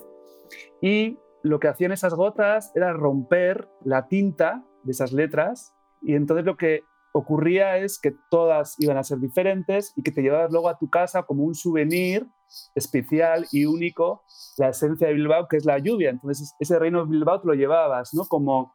y 0.82 1.18
lo 1.44 1.60
que 1.60 1.68
hacían 1.68 1.92
esas 1.92 2.14
gotas 2.14 2.72
era 2.76 2.94
romper 2.94 3.70
la 3.84 4.08
tinta 4.08 4.66
de 4.84 4.92
esas 4.92 5.14
letras 5.14 5.74
y 6.02 6.16
entonces 6.16 6.46
lo 6.46 6.58
que 6.58 6.84
ocurría 7.14 7.78
es 7.78 8.00
que 8.00 8.14
todas 8.30 8.76
iban 8.80 8.98
a 8.98 9.04
ser 9.04 9.20
diferentes 9.20 9.94
y 9.96 10.04
que 10.04 10.12
te 10.12 10.22
llevabas 10.22 10.52
luego 10.52 10.70
a 10.70 10.78
tu 10.78 10.90
casa 10.90 11.24
como 11.24 11.44
un 11.44 11.56
souvenir 11.56 12.28
especial 12.76 13.46
y 13.52 13.66
único 13.66 14.24
la 14.58 14.70
esencia 14.70 15.08
de 15.08 15.14
Bilbao, 15.14 15.48
que 15.48 15.58
es 15.58 15.66
la 15.66 15.80
lluvia. 15.80 16.10
Entonces 16.10 16.56
ese 16.60 16.80
reino 16.80 17.06
de 17.06 17.12
Bilbao 17.12 17.42
te 17.42 17.48
lo 17.48 17.54
llevabas, 17.54 18.14
¿no? 18.14 18.26
Como, 18.26 18.74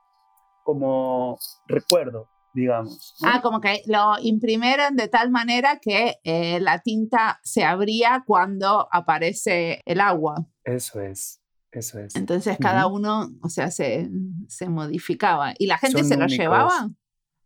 como 0.63 1.39
recuerdo, 1.67 2.29
digamos. 2.53 3.17
Ah, 3.25 3.41
como 3.43 3.61
que 3.61 3.83
lo 3.87 4.15
imprimieron 4.21 4.97
de 4.97 5.09
tal 5.09 5.31
manera 5.31 5.79
que 5.81 6.15
eh, 6.25 6.61
la 6.61 6.81
tinta 6.83 7.41
se 7.43 7.65
abría 7.65 8.25
cuando 8.27 8.89
aparece 8.91 9.83
el 9.87 10.01
agua. 10.01 10.37
Eso 10.65 11.01
es. 11.01 11.41
Eso 11.75 11.99
es. 11.99 12.15
Entonces 12.15 12.57
cada 12.61 12.87
uno, 12.87 13.33
o 13.43 13.49
sea, 13.49 13.71
se, 13.71 14.09
se, 14.49 14.69
modificaba. 14.69 15.55
¿Y 15.59 15.67
la 15.67 15.77
gente 15.77 16.05
se 16.05 16.17
lo 16.17 16.27
llevaba? 16.27 16.91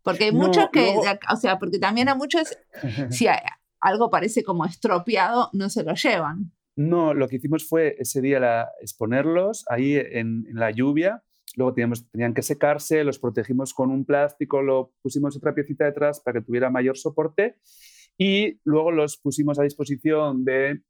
Porque 0.03 0.25
hay 0.25 0.31
muchos 0.31 0.69
que, 0.71 0.95
o 1.31 1.35
sea, 1.35 1.59
porque 1.59 1.79
también 1.79 2.09
a 2.09 2.15
muchos, 2.15 2.55
si 3.09 3.27
algo 3.79 4.09
parece 4.09 4.43
como 4.43 4.65
estropeado, 4.65 5.49
no 5.53 5.69
se 5.69 5.83
lo 5.83 5.93
llevan. 5.95 6.51
No, 6.75 7.13
lo 7.13 7.27
que 7.27 7.37
hicimos 7.37 7.67
fue 7.67 7.95
ese 7.99 8.21
día 8.21 8.39
la, 8.39 8.69
exponerlos 8.81 9.65
ahí 9.67 9.95
en, 9.95 10.45
en, 10.47 10.55
la 10.55 10.71
lluvia. 10.71 11.23
Luego 11.55 11.73
teníamos, 11.73 12.09
tenían 12.09 12.33
que 12.33 12.41
secarse, 12.41 13.03
los 13.03 13.19
protegimos 13.19 13.73
con 13.73 13.89
un 13.89 14.05
plástico, 14.05 14.61
lo 14.61 14.93
pusimos 15.01 15.35
otra 15.35 15.53
piecita 15.53 15.85
detrás 15.85 16.21
para 16.21 16.39
que 16.39 16.45
tuviera 16.45 16.69
mayor 16.69 16.97
soporte 16.97 17.57
y 18.17 18.59
luego 18.63 18.91
los 18.91 19.17
pusimos 19.17 19.59
a 19.59 19.63
disposición 19.63 20.45
de 20.45 20.81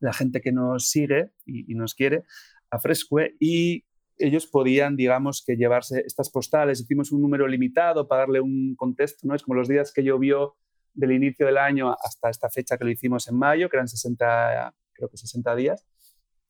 la 0.00 0.12
gente 0.12 0.40
que 0.40 0.52
nos 0.52 0.88
sigue 0.88 1.32
y, 1.46 1.72
y 1.72 1.74
nos 1.74 1.94
quiere 1.94 2.24
a 2.70 2.78
Fresque 2.78 3.36
y 3.40 3.84
ellos 4.18 4.46
podían, 4.46 4.96
digamos, 4.96 5.44
que 5.46 5.56
llevarse 5.56 6.02
estas 6.04 6.30
postales. 6.30 6.80
Hicimos 6.80 7.12
un 7.12 7.22
número 7.22 7.46
limitado 7.46 8.08
para 8.08 8.22
darle 8.22 8.40
un 8.40 8.74
contexto, 8.76 9.26
¿no? 9.26 9.34
Es 9.34 9.42
como 9.42 9.54
los 9.54 9.68
días 9.68 9.92
que 9.92 10.02
llovió 10.02 10.56
del 10.92 11.12
inicio 11.12 11.46
del 11.46 11.58
año 11.58 11.92
hasta 11.92 12.28
esta 12.28 12.50
fecha 12.50 12.76
que 12.76 12.84
lo 12.84 12.90
hicimos 12.90 13.28
en 13.28 13.36
mayo, 13.36 13.68
que 13.68 13.76
eran 13.76 13.88
60, 13.88 14.74
creo 14.92 15.08
que 15.08 15.16
60 15.16 15.54
días, 15.54 15.86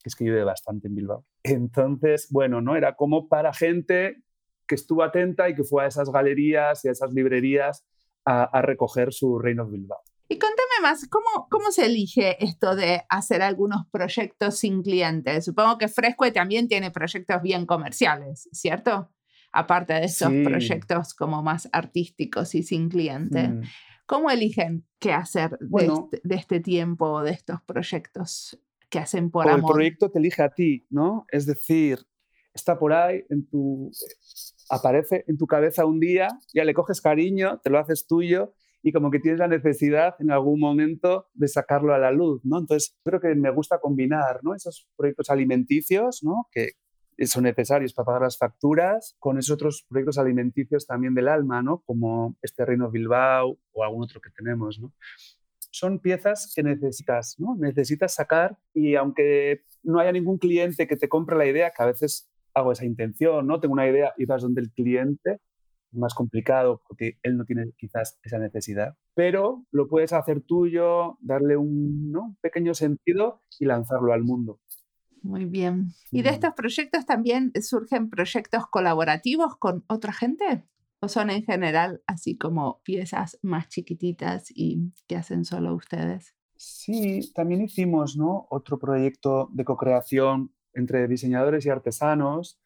que 0.02 0.09
es 0.09 0.16
que 0.16 0.24
llueve 0.24 0.44
bastante 0.44 0.88
en 0.88 0.94
Bilbao. 0.94 1.26
Entonces, 1.42 2.28
bueno, 2.31 2.61
¿no? 2.61 2.76
Era 2.76 2.94
como 2.94 3.28
para 3.28 3.52
gente 3.52 4.22
que 4.66 4.74
estuvo 4.74 5.02
atenta 5.02 5.48
y 5.48 5.54
que 5.54 5.64
fue 5.64 5.85
a 5.85 5.88
esas 5.88 6.11
galerías 6.11 6.85
y 6.85 6.88
a 6.88 6.92
esas 6.92 7.12
librerías 7.12 7.87
a 8.24 8.61
recoger 8.61 9.14
su 9.14 9.38
Reino 9.38 9.64
de 9.64 9.72
Bilbao. 9.72 10.02
Y 10.30 10.38
contame 10.38 10.82
más, 10.82 11.08
¿cómo, 11.08 11.48
¿cómo 11.50 11.70
se 11.70 11.86
elige 11.86 12.42
esto 12.44 12.76
de 12.76 13.02
hacer 13.08 13.40
algunos 13.40 13.86
proyectos 13.90 14.58
sin 14.58 14.82
clientes? 14.82 15.46
Supongo 15.46 15.78
que 15.78 15.88
Fresco 15.88 16.30
también 16.32 16.68
tiene 16.68 16.90
proyectos 16.90 17.40
bien 17.40 17.64
comerciales, 17.64 18.46
¿cierto? 18.52 19.10
Aparte 19.52 19.94
de 19.94 20.04
esos 20.04 20.30
proyectos 20.44 21.14
como 21.14 21.42
más 21.42 21.70
artísticos 21.72 22.54
y 22.54 22.62
sin 22.62 22.90
cliente. 22.90 23.48
Mm. 23.48 23.62
¿Cómo 24.04 24.30
eligen 24.30 24.86
qué 24.98 25.12
hacer 25.12 25.56
de, 25.60 25.86
este, 25.86 26.20
de, 26.22 26.34
este, 26.34 26.60
tiempo, 26.60 27.22
de 27.22 27.30
estos 27.30 27.62
proyectos 27.62 28.58
que 28.90 28.98
hacen 28.98 29.30
por 29.30 29.48
amor? 29.48 29.70
El 29.70 29.74
proyecto 29.74 30.10
te 30.10 30.18
elige 30.18 30.42
a 30.42 30.50
ti, 30.50 30.86
¿no? 30.90 31.24
Es 31.30 31.46
decir, 31.46 32.00
está 32.52 32.78
por 32.78 32.92
ahí, 32.92 33.24
en 33.30 33.48
tu, 33.48 33.90
aparece 34.68 35.24
en 35.26 35.38
tu 35.38 35.46
cabeza 35.46 35.86
un 35.86 36.00
día, 36.00 36.28
ya 36.52 36.64
le 36.64 36.74
coges 36.74 37.00
cariño, 37.00 37.60
te 37.62 37.70
lo 37.70 37.78
haces 37.78 38.06
tuyo 38.06 38.52
y 38.82 38.92
como 38.92 39.10
que 39.10 39.18
tienes 39.18 39.40
la 39.40 39.48
necesidad 39.48 40.14
en 40.20 40.30
algún 40.30 40.60
momento 40.60 41.26
de 41.34 41.48
sacarlo 41.48 41.94
a 41.94 41.98
la 41.98 42.12
luz, 42.12 42.40
¿no? 42.44 42.58
Entonces, 42.58 42.96
creo 43.04 43.20
que 43.20 43.34
me 43.34 43.50
gusta 43.50 43.80
combinar, 43.80 44.40
¿no? 44.42 44.54
Esos 44.54 44.88
proyectos 44.96 45.30
alimenticios, 45.30 46.22
¿no? 46.22 46.46
Que 46.52 46.72
son 47.26 47.44
necesarios 47.44 47.92
para 47.92 48.06
pagar 48.06 48.22
las 48.22 48.38
facturas, 48.38 49.16
con 49.18 49.38
esos 49.38 49.54
otros 49.54 49.84
proyectos 49.88 50.18
alimenticios 50.18 50.86
también 50.86 51.14
del 51.14 51.28
alma, 51.28 51.62
¿no? 51.62 51.82
Como 51.84 52.36
este 52.42 52.64
Reino 52.64 52.90
Bilbao 52.90 53.58
o 53.72 53.84
algún 53.84 54.04
otro 54.04 54.20
que 54.20 54.30
tenemos, 54.30 54.78
¿no? 54.78 54.92
Son 55.70 55.98
piezas 55.98 56.52
que 56.54 56.62
necesitas, 56.62 57.34
¿no? 57.38 57.56
Necesitas 57.56 58.14
sacar 58.14 58.58
y 58.72 58.94
aunque 58.94 59.64
no 59.82 59.98
haya 59.98 60.12
ningún 60.12 60.38
cliente 60.38 60.86
que 60.86 60.96
te 60.96 61.08
compre 61.08 61.36
la 61.36 61.46
idea, 61.46 61.72
que 61.76 61.82
a 61.82 61.86
veces 61.86 62.30
hago 62.54 62.72
esa 62.72 62.84
intención, 62.84 63.46
¿no? 63.46 63.60
Tengo 63.60 63.74
una 63.74 63.88
idea 63.88 64.12
y 64.16 64.24
vas 64.24 64.42
donde 64.42 64.60
el 64.60 64.70
cliente, 64.72 65.40
más 65.92 66.14
complicado 66.14 66.83
porque 66.87 67.18
él 67.22 67.37
no 67.37 67.44
tiene 67.44 67.72
quizás 67.77 68.18
esa 68.22 68.38
necesidad, 68.38 68.96
pero 69.14 69.64
lo 69.70 69.88
puedes 69.88 70.12
hacer 70.12 70.42
tuyo, 70.42 71.18
darle 71.20 71.57
un 71.57 72.37
pequeño 72.40 72.74
sentido 72.74 73.42
y 73.59 73.64
lanzarlo 73.64 74.12
al 74.12 74.24
mundo. 74.24 74.61
Muy 75.22 75.44
bien. 75.44 75.88
¿Y 76.11 76.22
de 76.22 76.31
estos 76.31 76.55
proyectos 76.55 77.05
también 77.07 77.53
surgen 77.61 78.09
proyectos 78.09 78.66
colaborativos 78.66 79.57
con 79.57 79.85
otra 79.88 80.12
gente? 80.12 80.64
¿O 81.01 81.09
son 81.09 81.31
en 81.31 81.44
general 81.44 82.03
así 82.07 82.37
como 82.37 82.81
piezas 82.83 83.38
más 83.42 83.68
chiquititas 83.68 84.51
y 84.55 84.92
que 85.07 85.16
hacen 85.16 85.44
solo 85.44 85.74
ustedes? 85.74 86.35
Sí, 86.57 87.33
también 87.35 87.62
hicimos 87.62 88.16
¿no? 88.16 88.46
otro 88.51 88.79
proyecto 88.79 89.48
de 89.53 89.64
co-creación 89.64 90.53
entre 90.74 91.07
diseñadores 91.07 91.64
y 91.66 91.70
artesanos 91.70 92.61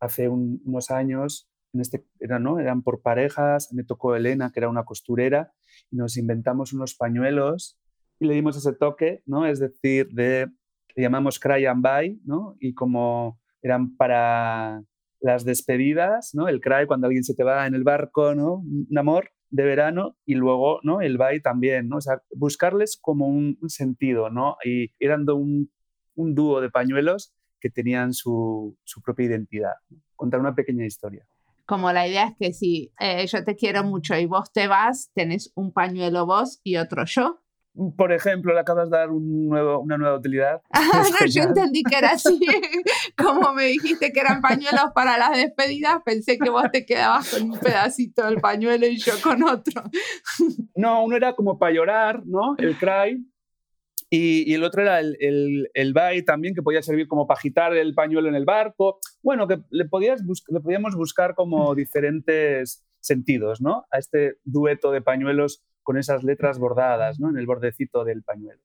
hace 0.00 0.28
unos 0.28 0.90
años 0.90 1.48
en 1.78 1.82
este, 1.82 2.04
era, 2.18 2.38
¿no? 2.40 2.58
eran 2.58 2.82
por 2.82 3.00
parejas, 3.00 3.72
me 3.72 3.84
tocó 3.84 4.16
Elena, 4.16 4.50
que 4.52 4.60
era 4.60 4.68
una 4.68 4.84
costurera, 4.84 5.52
y 5.90 5.96
nos 5.96 6.16
inventamos 6.16 6.72
unos 6.72 6.94
pañuelos 6.94 7.78
y 8.18 8.26
le 8.26 8.34
dimos 8.34 8.56
ese 8.56 8.72
toque, 8.72 9.22
¿no? 9.26 9.46
es 9.46 9.60
decir, 9.60 10.08
de, 10.10 10.48
le 10.96 11.02
llamamos 11.02 11.38
Cry 11.38 11.66
and 11.66 11.82
Buy, 11.82 12.20
¿no? 12.24 12.56
y 12.58 12.74
como 12.74 13.40
eran 13.62 13.96
para 13.96 14.82
las 15.20 15.44
despedidas, 15.44 16.30
¿no? 16.34 16.48
el 16.48 16.60
cry 16.60 16.86
cuando 16.86 17.06
alguien 17.06 17.24
se 17.24 17.34
te 17.34 17.44
va 17.44 17.66
en 17.66 17.74
el 17.74 17.84
barco, 17.84 18.34
¿no? 18.34 18.54
un 18.56 18.98
amor 18.98 19.30
de 19.50 19.64
verano, 19.64 20.16
y 20.26 20.34
luego 20.34 20.80
¿no? 20.82 21.00
el 21.00 21.16
buy 21.16 21.40
también, 21.40 21.88
¿no? 21.88 21.98
o 21.98 22.00
sea, 22.00 22.22
buscarles 22.34 22.98
como 23.00 23.28
un, 23.28 23.56
sentido, 23.68 24.30
¿no? 24.30 24.56
y 24.64 24.90
eran 24.98 25.28
un, 25.30 25.70
un 26.16 26.34
dúo 26.34 26.60
de 26.60 26.70
pañuelos 26.70 27.34
que 27.60 27.70
tenían 27.70 28.12
su, 28.12 28.76
su 28.82 29.00
propia 29.00 29.26
identidad, 29.26 29.74
contar 30.16 30.40
una 30.40 30.56
pequeña 30.56 30.84
historia 30.84 31.27
como 31.68 31.92
la 31.92 32.08
idea 32.08 32.28
es 32.28 32.34
que 32.40 32.52
si 32.54 32.94
eh, 32.98 33.26
yo 33.26 33.44
te 33.44 33.54
quiero 33.54 33.84
mucho 33.84 34.16
y 34.16 34.24
vos 34.24 34.50
te 34.50 34.68
vas, 34.68 35.10
tenés 35.12 35.52
un 35.54 35.70
pañuelo 35.70 36.24
vos 36.24 36.60
y 36.64 36.78
otro 36.78 37.04
yo. 37.04 37.42
Por 37.96 38.10
ejemplo, 38.10 38.54
le 38.54 38.60
acabas 38.60 38.90
de 38.90 38.96
dar 38.96 39.10
un 39.10 39.48
nuevo, 39.48 39.78
una 39.78 39.98
nueva 39.98 40.16
utilidad. 40.16 40.62
Ah, 40.72 41.04
no, 41.20 41.26
yo 41.26 41.42
entendí 41.42 41.82
que 41.82 41.98
era 41.98 42.12
así. 42.12 42.40
como 43.18 43.52
me 43.52 43.64
dijiste 43.66 44.12
que 44.12 44.20
eran 44.20 44.40
pañuelos 44.40 44.92
para 44.94 45.18
las 45.18 45.36
despedidas, 45.36 45.98
pensé 46.06 46.38
que 46.38 46.48
vos 46.48 46.64
te 46.72 46.86
quedabas 46.86 47.30
con 47.30 47.50
un 47.50 47.58
pedacito 47.58 48.24
del 48.24 48.40
pañuelo 48.40 48.86
y 48.86 48.96
yo 48.96 49.12
con 49.22 49.42
otro. 49.42 49.82
no, 50.74 51.04
uno 51.04 51.16
era 51.16 51.34
como 51.34 51.58
para 51.58 51.74
llorar, 51.74 52.22
¿no? 52.24 52.56
El 52.56 52.78
cry. 52.78 53.22
Y, 54.10 54.54
el 54.54 54.64
otro 54.64 54.82
era 54.82 55.00
el, 55.00 55.16
el, 55.20 55.70
el 55.74 55.92
bye 55.92 56.22
también, 56.22 56.54
que 56.54 56.62
podía 56.62 56.82
servir 56.82 57.08
como 57.08 57.26
para 57.26 57.38
agitar 57.38 57.76
el 57.76 57.94
pañuelo 57.94 58.28
en 58.28 58.34
el 58.34 58.44
barco. 58.44 59.00
Bueno, 59.22 59.46
que 59.46 59.60
le, 59.70 59.84
podías 59.84 60.22
le 60.48 60.60
podíamos 60.60 60.94
buscar 60.94 61.34
como 61.34 61.74
diferentes 61.74 62.84
sentidos, 63.00 63.60
¿no? 63.60 63.86
A 63.90 63.98
este 63.98 64.38
dueto 64.44 64.90
de 64.90 65.02
pañuelos 65.02 65.62
con 65.82 65.98
esas 65.98 66.22
letras 66.22 66.58
bordadas, 66.58 67.20
¿no? 67.20 67.30
En 67.30 67.38
el 67.38 67.46
bordecito 67.46 68.04
del 68.04 68.22
pañuelo. 68.22 68.60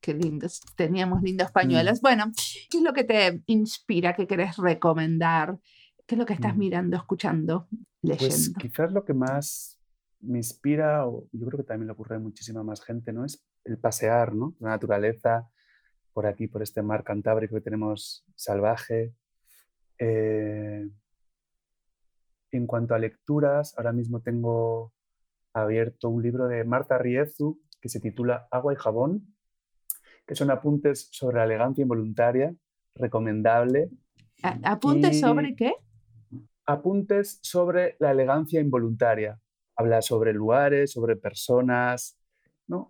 Qué 0.00 0.14
lindos, 0.14 0.62
teníamos 0.76 1.22
lindos 1.22 1.50
pañuelos. 1.50 1.98
Mm. 1.98 2.02
Bueno, 2.02 2.32
¿qué 2.70 2.78
es 2.78 2.82
lo 2.82 2.92
que 2.94 3.04
te 3.04 3.42
inspira, 3.46 4.14
qué 4.14 4.26
querés 4.26 4.56
recomendar? 4.56 5.58
¿Qué 6.06 6.14
es 6.14 6.18
lo 6.18 6.24
que 6.24 6.32
estás 6.32 6.56
mm. 6.56 6.58
mirando, 6.58 6.96
escuchando, 6.96 7.68
pues 7.68 8.20
leyendo? 8.20 8.52
Pues 8.54 8.54
quizás 8.58 8.92
lo 8.92 9.04
que 9.04 9.12
más 9.12 9.78
me 10.20 10.38
inspira, 10.38 11.06
o 11.06 11.28
yo 11.32 11.46
creo 11.46 11.58
que 11.58 11.64
también 11.64 11.86
le 11.86 11.92
ocurre 11.92 12.16
a 12.16 12.18
muchísima 12.18 12.62
más 12.62 12.82
gente, 12.82 13.12
¿no? 13.12 13.24
Es 13.24 13.44
el 13.64 13.78
pasear, 13.78 14.34
¿no? 14.34 14.54
La 14.60 14.70
naturaleza, 14.70 15.48
por 16.12 16.26
aquí, 16.26 16.46
por 16.48 16.62
este 16.62 16.82
mar 16.82 17.04
Cantábrico 17.04 17.54
que 17.54 17.60
tenemos 17.60 18.24
salvaje. 18.34 19.14
Eh, 19.98 20.88
en 22.52 22.66
cuanto 22.66 22.94
a 22.94 22.98
lecturas, 22.98 23.74
ahora 23.76 23.92
mismo 23.92 24.20
tengo 24.20 24.92
abierto 25.52 26.08
un 26.08 26.22
libro 26.22 26.46
de 26.48 26.64
Marta 26.64 26.98
Riezu 26.98 27.60
que 27.80 27.88
se 27.88 28.00
titula 28.00 28.46
Agua 28.50 28.72
y 28.72 28.76
jabón, 28.76 29.34
que 30.26 30.34
son 30.34 30.50
apuntes 30.50 31.08
sobre 31.12 31.38
la 31.38 31.44
elegancia 31.44 31.82
involuntaria, 31.82 32.54
recomendable. 32.94 33.90
¿Apuntes 34.42 35.20
sobre 35.20 35.54
qué? 35.54 35.72
Apuntes 36.66 37.40
sobre 37.42 37.96
la 37.98 38.12
elegancia 38.12 38.60
involuntaria. 38.60 39.40
Habla 39.76 40.02
sobre 40.02 40.32
lugares, 40.32 40.92
sobre 40.92 41.16
personas, 41.16 42.19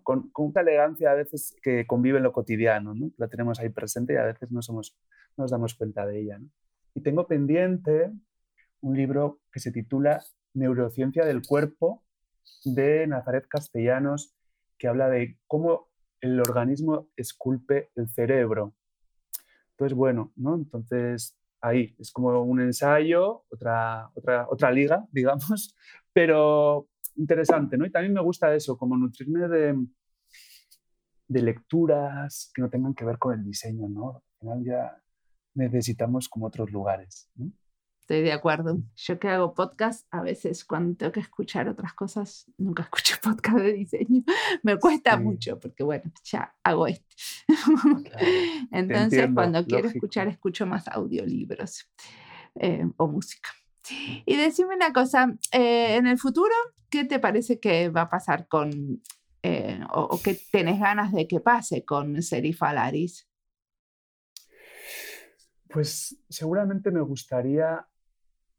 con, 0.03 0.31
una 0.35 0.61
elegancia 0.61 1.11
a 1.11 1.15
veces 1.15 1.55
que 1.61 1.85
convive 1.87 2.17
en 2.17 2.23
lo 2.23 2.31
cotidiano, 2.31 2.93
¿no? 2.93 3.11
la 3.17 3.27
tenemos 3.27 3.59
ahí 3.59 3.69
presente 3.69 4.13
y 4.13 4.17
a 4.17 4.23
veces 4.23 4.51
no, 4.51 4.61
somos, 4.61 4.97
nos 5.37 5.51
damos 5.51 5.75
cuenta 5.75 6.05
de 6.05 6.21
ella. 6.21 6.39
Y 6.93 7.01
tengo 7.01 7.27
pendiente 7.27 8.11
un 8.81 8.95
libro 8.95 9.39
que 9.51 9.59
se 9.59 9.71
titula 9.71 10.23
Neurociencia 10.53 11.25
del 11.25 11.41
Cuerpo 11.45 12.03
de 12.65 13.07
Nazaret 13.07 13.47
Castellanos, 13.47 14.35
que 14.77 14.87
habla 14.87 15.09
de 15.09 15.37
cómo 15.47 15.89
el 16.19 16.39
organismo 16.39 17.07
esculpe 17.15 17.89
el 17.95 18.09
cerebro. 18.09 18.73
Entonces, 19.71 19.95
bueno, 19.95 20.31
¿no? 20.35 20.55
Entonces 20.55 21.35
ahí. 21.61 21.95
Es 21.99 22.11
como 22.11 22.41
un 22.41 22.59
ensayo, 22.59 23.45
otra, 23.49 24.09
otra, 24.15 24.47
otra 24.49 24.71
liga, 24.71 25.05
digamos, 25.11 25.75
pero 26.13 26.87
interesante, 27.21 27.77
¿no? 27.77 27.85
Y 27.85 27.91
también 27.91 28.13
me 28.13 28.21
gusta 28.21 28.53
eso, 28.53 28.77
como 28.77 28.97
nutrirme 28.97 29.47
de, 29.47 29.85
de 31.27 31.41
lecturas 31.41 32.51
que 32.53 32.61
no 32.61 32.69
tengan 32.69 32.93
que 32.93 33.05
ver 33.05 33.17
con 33.17 33.37
el 33.37 33.45
diseño, 33.45 33.87
¿no? 33.87 34.15
Al 34.15 34.39
final 34.39 34.63
ya 34.65 35.01
necesitamos 35.53 36.27
como 36.27 36.47
otros 36.47 36.71
lugares, 36.71 37.29
¿no? 37.35 37.51
Estoy 38.01 38.23
de 38.23 38.33
acuerdo. 38.33 38.81
Yo 38.95 39.19
que 39.19 39.29
hago 39.29 39.53
podcast, 39.53 40.05
a 40.11 40.21
veces 40.21 40.65
cuando 40.65 40.97
tengo 40.97 41.11
que 41.13 41.19
escuchar 41.21 41.69
otras 41.69 41.93
cosas, 41.93 42.51
nunca 42.57 42.83
escucho 42.83 43.15
podcast 43.23 43.57
de 43.59 43.73
diseño. 43.73 44.23
Me 44.63 44.77
cuesta 44.77 45.15
mucho 45.17 45.59
porque, 45.59 45.83
bueno, 45.83 46.11
ya 46.23 46.53
hago 46.63 46.87
este. 46.87 47.15
Entonces, 48.71 49.29
cuando 49.33 49.65
quiero 49.65 49.87
escuchar, 49.87 50.27
escucho 50.27 50.65
más 50.65 50.87
audiolibros 50.87 51.89
eh, 52.55 52.85
o 52.97 53.07
música. 53.07 53.49
Y 54.25 54.35
decime 54.37 54.75
una 54.75 54.93
cosa, 54.93 55.33
eh, 55.51 55.95
en 55.95 56.07
el 56.07 56.17
futuro, 56.17 56.53
¿qué 56.89 57.05
te 57.05 57.19
parece 57.19 57.59
que 57.59 57.89
va 57.89 58.01
a 58.01 58.09
pasar 58.09 58.47
con, 58.47 59.01
eh, 59.43 59.79
o, 59.93 60.01
o, 60.01 60.21
qué 60.21 60.39
tenés 60.51 60.79
ganas 60.79 61.11
de 61.11 61.27
que 61.27 61.39
pase 61.39 61.83
con 61.83 62.21
Serif 62.21 62.61
Alaris? 62.63 63.27
Pues 65.69 66.17
seguramente 66.29 66.91
me 66.91 67.01
gustaría 67.01 67.87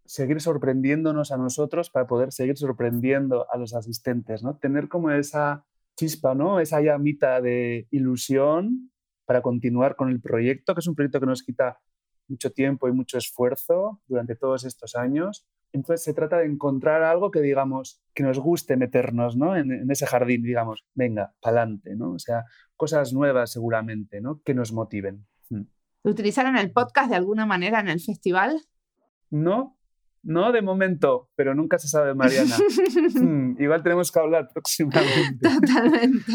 seguir 0.05 0.41
sorprendiéndonos 0.41 1.31
a 1.31 1.37
nosotros 1.37 1.91
para 1.91 2.07
poder 2.07 2.33
seguir 2.33 2.57
sorprendiendo 2.57 3.47
a 3.51 3.57
los 3.57 3.75
asistentes, 3.75 4.43
¿no? 4.43 4.57
Tener 4.57 4.89
como 4.89 5.11
esa 5.11 5.65
chispa, 5.97 6.35
¿no? 6.35 6.61
Esa 6.61 6.81
llamita 6.81 7.41
de 7.41 7.87
ilusión 7.91 8.91
para 9.25 9.43
continuar 9.43 9.97
con 9.97 10.11
el 10.11 10.21
proyecto, 10.21 10.75
que 10.75 10.81
es 10.81 10.87
un 10.87 10.95
proyecto 10.95 11.21
que 11.21 11.27
nos 11.27 11.43
quita 11.43 11.81
mucho 12.29 12.51
tiempo 12.51 12.89
y 12.89 12.93
mucho 12.93 13.19
esfuerzo 13.19 14.01
durante 14.07 14.37
todos 14.37 14.65
estos 14.65 14.95
años. 14.95 15.47
Entonces 15.73 16.05
se 16.05 16.13
trata 16.13 16.39
de 16.39 16.47
encontrar 16.47 17.03
algo 17.03 17.31
que 17.31 17.41
digamos, 17.41 18.03
que 18.15 18.23
nos 18.23 18.39
guste 18.39 18.77
meternos 18.77 19.37
¿no? 19.37 19.57
en, 19.57 19.91
ese 19.91 20.07
jardín, 20.07 20.43
digamos, 20.43 20.85
venga, 20.95 21.35
pa'lante, 21.41 21.97
¿no? 21.97 22.13
O 22.13 22.19
sea, 22.19 22.45
cosas 22.77 23.13
nuevas 23.13 23.53
seguramente, 23.53 24.21
¿no? 24.21 24.43
Que 24.45 24.55
nos 24.55 24.73
motiven. 24.73 25.27
Hmm. 25.49 25.63
¿Utilizaron 26.03 26.57
el 26.57 26.73
podcast 26.73 27.11
de 27.11 27.17
alguna 27.17 27.47
manera 27.47 27.81
en 27.81 27.89
el 27.89 28.01
festival? 28.01 28.61
No, 29.31 29.79
no, 30.23 30.53
de 30.53 30.63
momento, 30.63 31.29
pero 31.35 31.55
nunca 31.55 31.79
se 31.79 31.89
sabe, 31.89 32.15
Mariana. 32.15 32.57
Hmm, 33.15 33.61
igual 33.61 33.83
tenemos 33.83 34.11
que 34.11 34.19
hablar 34.19 34.49
próximamente. 34.53 35.49
Totalmente. 35.49 36.33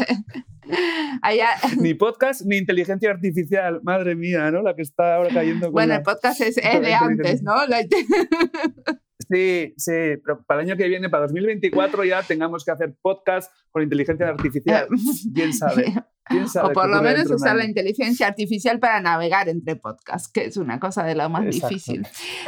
Ni 1.80 1.94
podcast 1.94 2.42
ni 2.44 2.58
inteligencia 2.58 3.10
artificial, 3.10 3.80
madre 3.82 4.14
mía, 4.14 4.50
¿no? 4.50 4.62
La 4.62 4.74
que 4.74 4.82
está 4.82 5.16
ahora 5.16 5.30
cayendo. 5.32 5.70
bueno, 5.70 5.94
el 5.94 6.02
podcast 6.02 6.40
es, 6.40 6.56
de 6.56 6.94
antes, 6.94 7.42
¿no? 7.42 7.54
Sí, 9.30 9.74
sí, 9.76 9.92
pero 10.24 10.42
para 10.46 10.62
el 10.62 10.68
año 10.68 10.76
que 10.78 10.88
viene, 10.88 11.10
para 11.10 11.24
2024, 11.24 12.04
ya 12.04 12.22
tengamos 12.22 12.64
que 12.64 12.70
hacer 12.70 12.94
podcast 13.02 13.52
con 13.70 13.82
inteligencia 13.82 14.28
artificial. 14.28 14.88
Quién 15.34 15.52
sabe. 15.52 15.92
o 16.62 16.72
por 16.72 16.88
lo 16.88 17.02
menos 17.02 17.30
usar 17.30 17.56
la 17.56 17.64
inteligencia 17.64 18.26
artificial 18.26 18.78
para 18.78 19.00
navegar 19.00 19.48
entre 19.48 19.76
podcasts, 19.76 20.30
que 20.30 20.46
es 20.46 20.56
una 20.56 20.78
cosa 20.78 21.04
de 21.04 21.14
lo 21.14 21.28
más 21.28 21.44
difícil. 21.44 22.06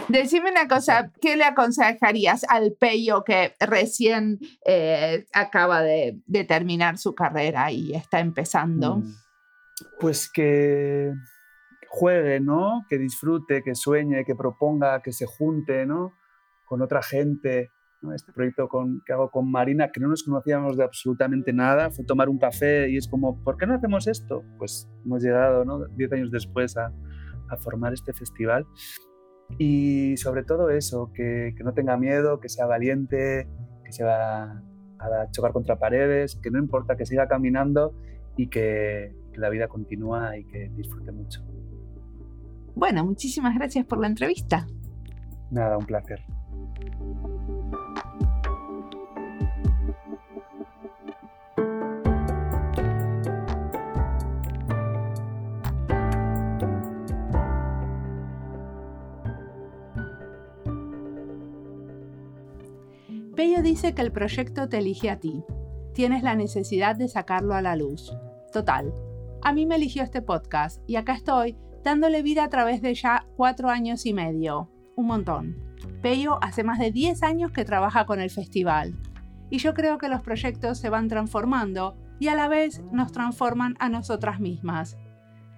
Decime 0.09 0.51
una 0.51 0.69
cosa, 0.69 1.13
¿qué 1.21 1.37
le 1.37 1.45
aconsejarías 1.45 2.45
al 2.49 2.73
Peyo 2.79 3.25
que 3.25 3.55
recién 3.61 4.39
eh, 4.67 5.27
acaba 5.33 5.83
de, 5.83 6.21
terminar 6.47 6.99
su 6.99 7.15
carrera 7.15 7.71
y 7.71 7.95
está 7.95 8.21
empezando? 8.21 8.97
Mm, 8.97 9.15
pues 9.99 10.31
que 10.31 11.13
juegue, 11.89 12.41
¿no? 12.41 12.87
Que 12.89 12.99
disfrute, 12.99 13.63
que 13.63 13.75
sueñe, 13.75 14.25
que 14.25 14.35
proponga, 14.35 15.03
que 15.03 15.13
se 15.13 15.27
junte, 15.27 15.87
¿no? 15.87 16.15
Con 16.65 16.83
otra 16.83 17.03
gente, 17.03 17.71
este 18.15 18.33
proyecto 18.33 18.69
con, 18.69 19.03
que 19.05 19.13
hago 19.13 19.31
con 19.31 19.51
Marina, 19.51 19.91
que 19.93 20.01
no 20.01 20.09
nos 20.09 20.23
conocíamos 20.23 20.77
de 20.77 20.85
absolutamente 20.85 21.53
nada, 21.53 21.91
fue 21.91 22.05
tomar 22.05 22.29
un 22.29 22.39
café 22.39 22.89
y 22.91 22.97
es 22.97 23.07
como, 23.07 23.43
¿por 23.45 23.57
qué 23.57 23.67
no 23.67 23.75
hacemos 23.75 24.07
esto? 24.07 24.43
Pues 24.59 24.89
hemos 25.05 25.23
llegado, 25.23 25.65
¿no? 25.65 25.87
Diez 25.89 26.11
años 26.13 26.31
después 26.31 26.77
a, 26.77 26.93
a, 27.49 27.57
formar 27.59 27.93
este 27.93 28.13
festival. 28.13 28.67
Y 29.59 30.17
sobre 30.17 30.45
todo 30.45 30.71
eso, 30.71 31.13
que, 31.13 31.55
que, 31.57 31.63
no 31.65 31.75
tenga 31.75 31.97
miedo, 31.97 32.41
que 32.41 32.49
sea 32.49 32.67
valiente, 32.67 33.49
que 33.85 33.93
se 33.93 34.05
va 34.05 34.63
a 34.99 35.31
chocar 35.33 35.53
contra 35.53 35.79
paredes, 35.79 36.37
que 36.37 36.51
no 36.51 36.59
importa, 36.59 36.97
que 36.97 37.05
siga 37.05 37.27
caminando 37.29 37.95
y 38.37 38.49
que, 38.49 39.15
que 39.33 39.39
la 39.39 39.51
vida 39.51 39.69
continúa 39.69 40.37
y 40.39 40.45
que 40.45 40.71
disfrute 40.71 41.13
mucho. 41.13 41.43
Bueno, 42.75 43.05
muchísimas 43.05 43.55
gracias 43.57 43.85
por 43.87 43.99
la 43.99 44.07
entrevista. 44.07 44.67
Nada, 45.51 45.77
un 45.77 45.87
placer. 45.87 46.21
Pello 63.41 63.63
dice 63.63 63.95
que 63.95 64.03
el 64.03 64.13
proyecto 64.13 64.69
te 64.69 64.77
elige 64.77 65.09
a 65.09 65.19
ti. 65.19 65.43
Tienes 65.95 66.23
la 66.23 66.35
necesidad 66.35 66.95
de 66.95 67.09
sacarlo 67.09 67.55
a 67.55 67.63
la 67.63 67.75
luz. 67.75 68.15
Total. 68.53 68.93
A 69.41 69.55
mí 69.55 69.65
me 69.65 69.77
eligió 69.77 70.03
este 70.03 70.21
podcast 70.21 70.83
y 70.87 70.97
acá 70.97 71.15
estoy 71.15 71.57
dándole 71.83 72.21
vida 72.21 72.45
a 72.45 72.51
través 72.51 72.83
de 72.83 72.93
ya 72.93 73.25
cuatro 73.39 73.71
años 73.71 74.05
y 74.05 74.13
medio. 74.13 74.71
Un 74.95 75.07
montón. 75.07 75.57
Pello 76.03 76.39
hace 76.43 76.65
más 76.65 76.79
de 76.79 76.93
10 76.93 77.23
años 77.23 77.51
que 77.51 77.65
trabaja 77.65 78.05
con 78.05 78.21
el 78.21 78.29
festival. 78.29 78.95
Y 79.49 79.57
yo 79.57 79.73
creo 79.73 79.97
que 79.97 80.11
los 80.11 80.21
proyectos 80.21 80.77
se 80.77 80.91
van 80.91 81.09
transformando 81.09 81.97
y 82.19 82.29
a 82.29 82.35
la 82.35 82.47
vez 82.47 82.83
nos 82.93 83.11
transforman 83.11 83.75
a 83.79 83.89
nosotras 83.89 84.39
mismas. 84.39 84.99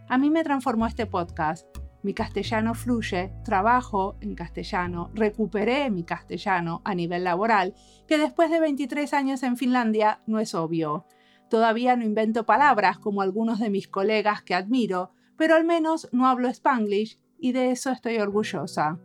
A 0.08 0.18
mí 0.18 0.30
me 0.30 0.44
transformó 0.44 0.86
este 0.86 1.06
podcast 1.06 1.66
mi 2.02 2.14
castellano 2.14 2.74
fluye, 2.74 3.32
trabajo 3.44 4.16
en 4.20 4.34
castellano, 4.34 5.10
recuperé 5.14 5.90
mi 5.90 6.04
castellano 6.04 6.82
a 6.84 6.94
nivel 6.94 7.24
laboral, 7.24 7.74
que 8.08 8.18
después 8.18 8.50
de 8.50 8.60
23 8.60 9.12
años 9.14 9.42
en 9.42 9.56
Finlandia 9.56 10.20
no 10.26 10.40
es 10.40 10.54
obvio. 10.54 11.06
Todavía 11.48 11.96
no 11.96 12.04
invento 12.04 12.46
palabras 12.46 12.98
como 12.98 13.22
algunos 13.22 13.60
de 13.60 13.70
mis 13.70 13.86
colegas 13.86 14.42
que 14.42 14.54
admiro, 14.54 15.12
pero 15.36 15.54
al 15.54 15.64
menos 15.64 16.08
no 16.12 16.26
hablo 16.26 16.48
spanglish 16.48 17.20
y 17.38 17.52
de 17.52 17.70
eso 17.70 17.90
estoy 17.90 18.18
orgullosa. 18.18 18.98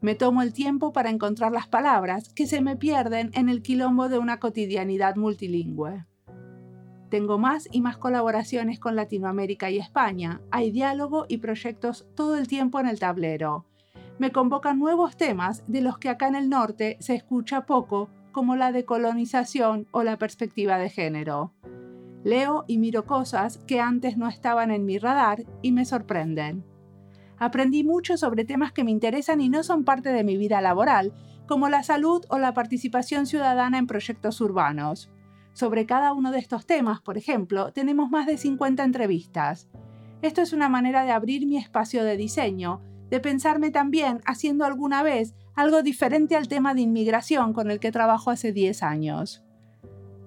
Me 0.00 0.14
tomo 0.14 0.42
el 0.42 0.52
tiempo 0.52 0.92
para 0.92 1.10
encontrar 1.10 1.52
las 1.52 1.68
palabras 1.68 2.32
que 2.32 2.46
se 2.46 2.60
me 2.60 2.76
pierden 2.76 3.30
en 3.34 3.48
el 3.48 3.62
quilombo 3.62 4.08
de 4.08 4.18
una 4.18 4.40
cotidianidad 4.40 5.16
multilingüe. 5.16 6.06
Tengo 7.10 7.38
más 7.38 7.68
y 7.72 7.80
más 7.80 7.96
colaboraciones 7.96 8.78
con 8.78 8.94
Latinoamérica 8.94 9.68
y 9.68 9.78
España. 9.78 10.40
Hay 10.52 10.70
diálogo 10.70 11.26
y 11.28 11.38
proyectos 11.38 12.06
todo 12.14 12.36
el 12.36 12.46
tiempo 12.46 12.78
en 12.78 12.86
el 12.86 13.00
tablero. 13.00 13.66
Me 14.18 14.30
convocan 14.30 14.78
nuevos 14.78 15.16
temas 15.16 15.64
de 15.66 15.80
los 15.80 15.98
que 15.98 16.08
acá 16.08 16.28
en 16.28 16.36
el 16.36 16.48
norte 16.48 16.96
se 17.00 17.16
escucha 17.16 17.66
poco, 17.66 18.08
como 18.30 18.54
la 18.54 18.70
decolonización 18.70 19.88
o 19.90 20.04
la 20.04 20.18
perspectiva 20.18 20.78
de 20.78 20.88
género. 20.88 21.52
Leo 22.22 22.64
y 22.68 22.78
miro 22.78 23.06
cosas 23.06 23.58
que 23.66 23.80
antes 23.80 24.16
no 24.16 24.28
estaban 24.28 24.70
en 24.70 24.84
mi 24.84 24.98
radar 24.98 25.42
y 25.62 25.72
me 25.72 25.84
sorprenden. 25.84 26.64
Aprendí 27.38 27.82
mucho 27.82 28.18
sobre 28.18 28.44
temas 28.44 28.70
que 28.70 28.84
me 28.84 28.92
interesan 28.92 29.40
y 29.40 29.48
no 29.48 29.64
son 29.64 29.84
parte 29.84 30.10
de 30.10 30.22
mi 30.22 30.36
vida 30.36 30.60
laboral, 30.60 31.12
como 31.48 31.68
la 31.68 31.82
salud 31.82 32.24
o 32.28 32.38
la 32.38 32.54
participación 32.54 33.26
ciudadana 33.26 33.78
en 33.78 33.88
proyectos 33.88 34.40
urbanos. 34.40 35.10
Sobre 35.52 35.86
cada 35.86 36.12
uno 36.12 36.30
de 36.30 36.38
estos 36.38 36.66
temas, 36.66 37.00
por 37.00 37.18
ejemplo, 37.18 37.72
tenemos 37.72 38.10
más 38.10 38.26
de 38.26 38.36
50 38.36 38.84
entrevistas. 38.84 39.68
Esto 40.22 40.42
es 40.42 40.52
una 40.52 40.68
manera 40.68 41.04
de 41.04 41.12
abrir 41.12 41.46
mi 41.46 41.56
espacio 41.56 42.04
de 42.04 42.16
diseño, 42.16 42.80
de 43.10 43.20
pensarme 43.20 43.70
también 43.70 44.20
haciendo 44.24 44.64
alguna 44.64 45.02
vez 45.02 45.34
algo 45.54 45.82
diferente 45.82 46.36
al 46.36 46.48
tema 46.48 46.74
de 46.74 46.82
inmigración 46.82 47.52
con 47.52 47.70
el 47.70 47.80
que 47.80 47.92
trabajo 47.92 48.30
hace 48.30 48.52
10 48.52 48.82
años. 48.82 49.42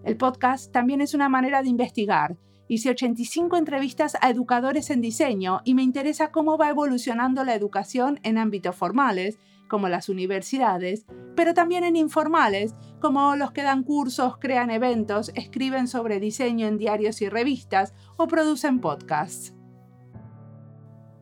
El 0.03 0.17
podcast 0.17 0.71
también 0.71 0.99
es 0.99 1.13
una 1.13 1.29
manera 1.29 1.63
de 1.63 1.69
investigar. 1.69 2.38
Hice 2.67 2.89
85 2.89 3.55
entrevistas 3.55 4.17
a 4.21 4.29
educadores 4.29 4.89
en 4.89 4.99
diseño 4.99 5.62
y 5.63 5.75
me 5.75 5.83
interesa 5.83 6.31
cómo 6.31 6.57
va 6.57 6.69
evolucionando 6.69 7.43
la 7.45 7.55
educación 7.55 8.19
en 8.23 8.38
ámbitos 8.38 8.75
formales 8.75 9.38
como 9.73 9.89
las 9.89 10.07
universidades, 10.07 11.07
pero 11.36 11.55
también 11.55 11.83
en 11.83 11.95
informales, 11.95 12.75
como 12.99 13.36
los 13.36 13.53
que 13.53 13.63
dan 13.63 13.81
cursos, 13.81 14.38
crean 14.38 14.69
eventos, 14.69 15.31
escriben 15.33 15.88
sobre 15.88 16.19
diseño 16.19 16.67
en 16.67 16.77
diarios 16.77 17.23
y 17.23 17.27
revistas 17.27 17.95
o 18.15 18.27
producen 18.27 18.81
podcasts. 18.81 19.55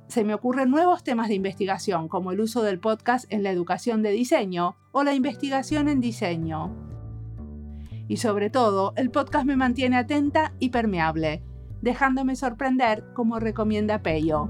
Se 0.10 0.26
me 0.26 0.34
ocurren 0.34 0.70
nuevos 0.70 1.02
temas 1.02 1.30
de 1.30 1.36
investigación, 1.36 2.10
como 2.10 2.34
el 2.34 2.42
uso 2.42 2.62
del 2.62 2.82
podcast 2.82 3.24
en 3.32 3.42
la 3.42 3.52
educación 3.52 4.02
de 4.02 4.12
diseño 4.12 4.76
o 4.92 5.04
la 5.04 5.14
investigación 5.14 5.88
en 5.88 6.02
diseño. 6.02 6.76
Y 8.10 8.18
sobre 8.18 8.50
todo, 8.50 8.92
el 8.98 9.12
podcast 9.12 9.46
me 9.46 9.56
mantiene 9.56 9.96
atenta 9.96 10.56
y 10.60 10.72
permeable, 10.72 11.42
dejándome 11.82 12.36
sorprender 12.36 13.14
como 13.14 13.40
recomienda 13.40 14.04
Peyo. 14.04 14.50